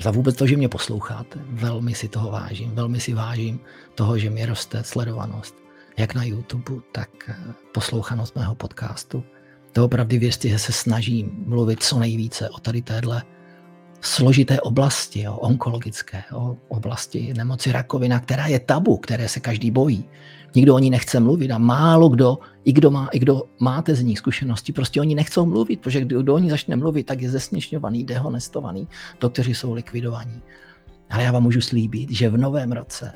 za 0.00 0.10
vůbec 0.10 0.36
to, 0.36 0.46
že 0.46 0.56
mě 0.56 0.68
posloucháte. 0.68 1.38
Velmi 1.46 1.94
si 1.94 2.08
toho 2.08 2.30
vážím. 2.30 2.70
Velmi 2.74 3.00
si 3.00 3.14
vážím 3.14 3.60
toho, 3.94 4.18
že 4.18 4.30
mi 4.30 4.46
roste 4.46 4.84
sledovanost 4.84 5.62
jak 5.96 6.14
na 6.14 6.24
YouTube, 6.24 6.82
tak 6.92 7.10
eh, 7.28 7.36
poslouchanost 7.74 8.36
mého 8.36 8.54
podcastu. 8.54 9.24
To 9.72 9.84
opravdu 9.84 10.18
věřte, 10.18 10.48
že 10.48 10.58
se 10.58 10.72
snažím 10.72 11.44
mluvit 11.46 11.82
co 11.82 11.98
nejvíce 11.98 12.50
o 12.50 12.58
tady 12.60 12.82
téhle 12.82 13.22
složité 14.02 14.60
oblasti, 14.60 15.28
o 15.28 15.36
onkologické 15.36 16.22
o 16.32 16.56
oblasti 16.68 17.34
nemoci 17.36 17.72
rakovina, 17.72 18.20
která 18.20 18.46
je 18.46 18.60
tabu, 18.60 18.96
které 18.96 19.28
se 19.28 19.40
každý 19.40 19.70
bojí. 19.70 20.04
Nikdo 20.54 20.74
o 20.74 20.78
ní 20.78 20.90
nechce 20.90 21.20
mluvit 21.20 21.50
a 21.50 21.58
málo 21.58 22.08
kdo, 22.08 22.38
i 22.64 22.72
kdo, 22.72 22.90
má, 22.90 23.08
i 23.12 23.18
kdo 23.18 23.42
máte 23.60 23.94
z 23.94 24.02
ní 24.02 24.16
zkušenosti, 24.16 24.72
prostě 24.72 25.00
oni 25.00 25.14
nechcou 25.14 25.46
mluvit, 25.46 25.80
protože 25.80 26.00
kdo, 26.00 26.22
kdo 26.22 26.34
o 26.34 26.38
ní 26.38 26.50
začne 26.50 26.76
mluvit, 26.76 27.04
tak 27.04 27.20
je 27.20 27.30
zesměšňovaný, 27.30 28.04
dehonestovaný, 28.04 28.88
doktoři 29.20 29.54
jsou 29.54 29.72
likvidovaní. 29.72 30.42
Ale 31.10 31.22
já 31.22 31.32
vám 31.32 31.42
můžu 31.42 31.60
slíbit, 31.60 32.10
že 32.10 32.28
v 32.28 32.36
novém 32.36 32.72
roce, 32.72 33.12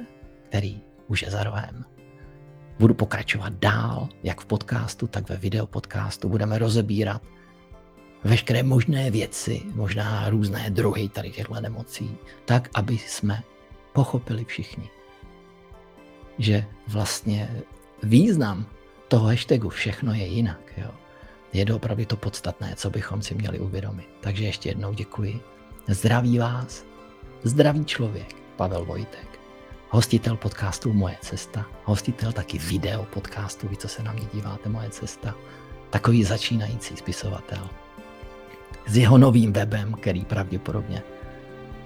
který 0.49 0.81
už 1.09 1.22
je 1.22 1.31
za 1.31 1.44
rohem, 1.44 1.85
budu 2.79 2.94
pokračovat 2.94 3.53
dál, 3.53 4.09
jak 4.22 4.40
v 4.40 4.46
podcastu, 4.46 5.07
tak 5.07 5.29
ve 5.29 5.37
videopodcastu. 5.37 6.29
Budeme 6.29 6.59
rozebírat 6.59 7.22
veškeré 8.27 8.62
možné 8.62 9.11
věci, 9.11 9.62
možná 9.75 10.31
různé 10.31 10.71
druhy 10.71 11.09
tady 11.09 11.31
těchto 11.31 11.61
nemocí, 11.61 12.17
tak, 12.45 12.69
aby 12.75 12.99
jsme 12.99 13.43
pochopili 13.93 14.45
všichni, 14.45 14.91
že 16.39 16.65
vlastně 16.89 17.62
význam 18.03 18.67
toho 19.09 19.27
hashtagu 19.27 19.69
všechno 19.69 20.15
je 20.15 20.27
jinak, 20.27 20.73
jo, 20.77 20.91
je 21.53 21.65
doopravdy 21.65 22.07
to 22.07 22.17
podstatné, 22.17 22.75
co 22.77 22.91
bychom 22.91 23.23
si 23.23 23.35
měli 23.35 23.59
uvědomit. 23.59 24.09
Takže 24.21 24.45
ještě 24.45 24.69
jednou 24.69 24.93
děkuji. 24.93 25.41
Zdraví 25.89 26.39
vás, 26.39 26.85
zdravý 27.43 27.85
člověk, 27.85 28.35
Pavel 28.57 28.85
Vojtek, 28.85 29.41
hostitel 29.89 30.37
podcastu 30.37 30.93
Moje 30.93 31.17
cesta, 31.21 31.67
hostitel 31.85 32.33
taky 32.33 32.59
video 32.59 33.05
podcastu, 33.05 33.69
vy, 33.69 33.77
co 33.77 33.89
se 33.89 34.03
na 34.03 34.12
mě 34.12 34.27
díváte, 34.35 34.69
Moje 34.69 34.91
cesta, 34.91 35.35
takový 35.91 36.25
začínající 36.25 36.97
spisovatel 36.97 37.71
s 38.87 38.96
jeho 38.96 39.18
novým 39.18 39.53
webem, 39.53 39.92
který 39.92 40.25
pravděpodobně 40.25 41.03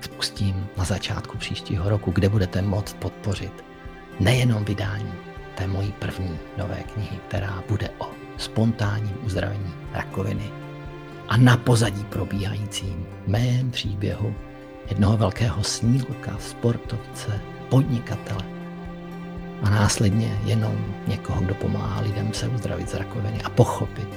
spustím 0.00 0.66
na 0.78 0.84
začátku 0.84 1.38
příštího 1.38 1.88
roku, 1.88 2.10
kde 2.10 2.28
budete 2.28 2.62
moct 2.62 2.96
podpořit 2.96 3.64
nejenom 4.20 4.64
vydání 4.64 5.12
té 5.54 5.66
mojí 5.66 5.92
první 5.98 6.38
nové 6.58 6.82
knihy, 6.94 7.18
která 7.28 7.62
bude 7.68 7.90
o 7.98 8.08
spontánním 8.36 9.16
uzdravení 9.22 9.74
rakoviny 9.92 10.50
a 11.28 11.36
na 11.36 11.56
pozadí 11.56 12.04
probíhajícím 12.04 13.06
mém 13.26 13.70
příběhu 13.70 14.34
jednoho 14.88 15.16
velkého 15.16 15.62
snílka, 15.64 16.36
sportovce, 16.38 17.40
podnikatele 17.68 18.44
a 19.62 19.70
následně 19.70 20.38
jenom 20.44 20.94
někoho, 21.06 21.40
kdo 21.40 21.54
pomáhá 21.54 22.00
lidem 22.00 22.34
se 22.34 22.48
uzdravit 22.48 22.90
z 22.90 22.94
rakoviny 22.94 23.42
a 23.42 23.50
pochopit 23.50 24.08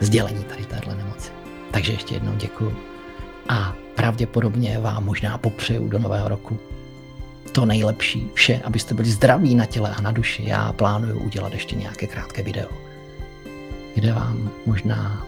sdělení 0.00 0.44
tady 0.44 0.64
téhle 0.64 0.94
nemoci. 0.94 1.43
Takže 1.74 1.92
ještě 1.92 2.14
jednou 2.14 2.32
děkuji 2.36 2.76
a 3.48 3.74
pravděpodobně 3.94 4.78
vám 4.78 5.04
možná 5.04 5.38
popřeju 5.38 5.88
do 5.88 5.98
nového 5.98 6.28
roku 6.28 6.58
to 7.52 7.66
nejlepší, 7.66 8.30
vše, 8.34 8.60
abyste 8.64 8.94
byli 8.94 9.08
zdraví 9.08 9.54
na 9.54 9.66
těle 9.66 9.94
a 9.96 10.00
na 10.00 10.12
duši. 10.12 10.42
Já 10.46 10.72
plánuju 10.72 11.18
udělat 11.18 11.52
ještě 11.52 11.76
nějaké 11.76 12.06
krátké 12.06 12.42
video, 12.42 12.68
kde 13.94 14.12
vám 14.12 14.50
možná 14.66 15.26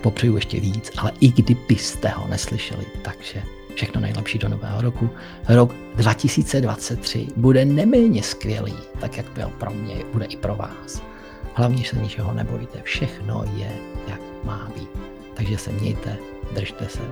popřeju 0.00 0.36
ještě 0.36 0.60
víc, 0.60 0.90
ale 0.96 1.12
i 1.20 1.28
kdybyste 1.28 2.08
ho 2.08 2.28
neslyšeli, 2.28 2.86
takže 3.02 3.42
všechno 3.74 4.00
nejlepší 4.00 4.38
do 4.38 4.48
nového 4.48 4.80
roku. 4.80 5.10
Rok 5.48 5.74
2023 5.94 7.26
bude 7.36 7.64
neméně 7.64 8.22
skvělý, 8.22 8.74
tak 9.00 9.16
jak 9.16 9.30
byl 9.30 9.50
pro 9.58 9.70
mě, 9.70 9.94
bude 10.12 10.24
i 10.24 10.36
pro 10.36 10.56
vás. 10.56 11.02
Hlavně 11.54 11.84
se 11.84 11.96
ničeho 11.96 12.32
nebojte, 12.32 12.82
všechno 12.82 13.44
je, 13.56 13.72
jak 14.08 14.20
má 14.44 14.70
být. 14.74 15.17
Takže 15.38 15.58
se 15.58 15.72
mějte, 15.72 16.16
držte 16.52 16.88
se, 16.88 17.02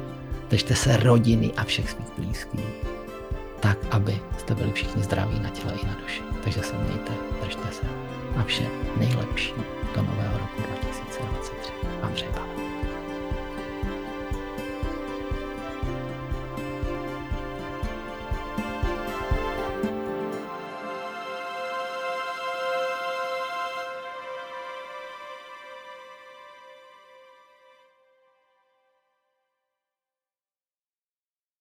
držte 0.50 0.74
se 0.74 0.96
rodiny 0.96 1.52
a 1.56 1.64
všech 1.64 1.90
svých 1.90 2.12
blízkých, 2.18 2.74
tak, 3.60 3.78
aby 3.90 4.18
jste 4.38 4.54
byli 4.54 4.72
všichni 4.72 5.02
zdraví 5.02 5.40
na 5.40 5.50
těle 5.50 5.72
i 5.82 5.86
na 5.86 5.96
duši. 6.02 6.22
Takže 6.44 6.62
se 6.62 6.76
mějte, 6.76 7.12
držte 7.44 7.68
se 7.72 7.86
a 8.36 8.42
vše 8.42 8.66
nejlepší 8.96 9.54
do 9.94 10.02
nového 10.02 10.38
roku 10.38 10.62
2023. 10.82 11.72
Vám 12.02 12.12
přeji 12.12 12.30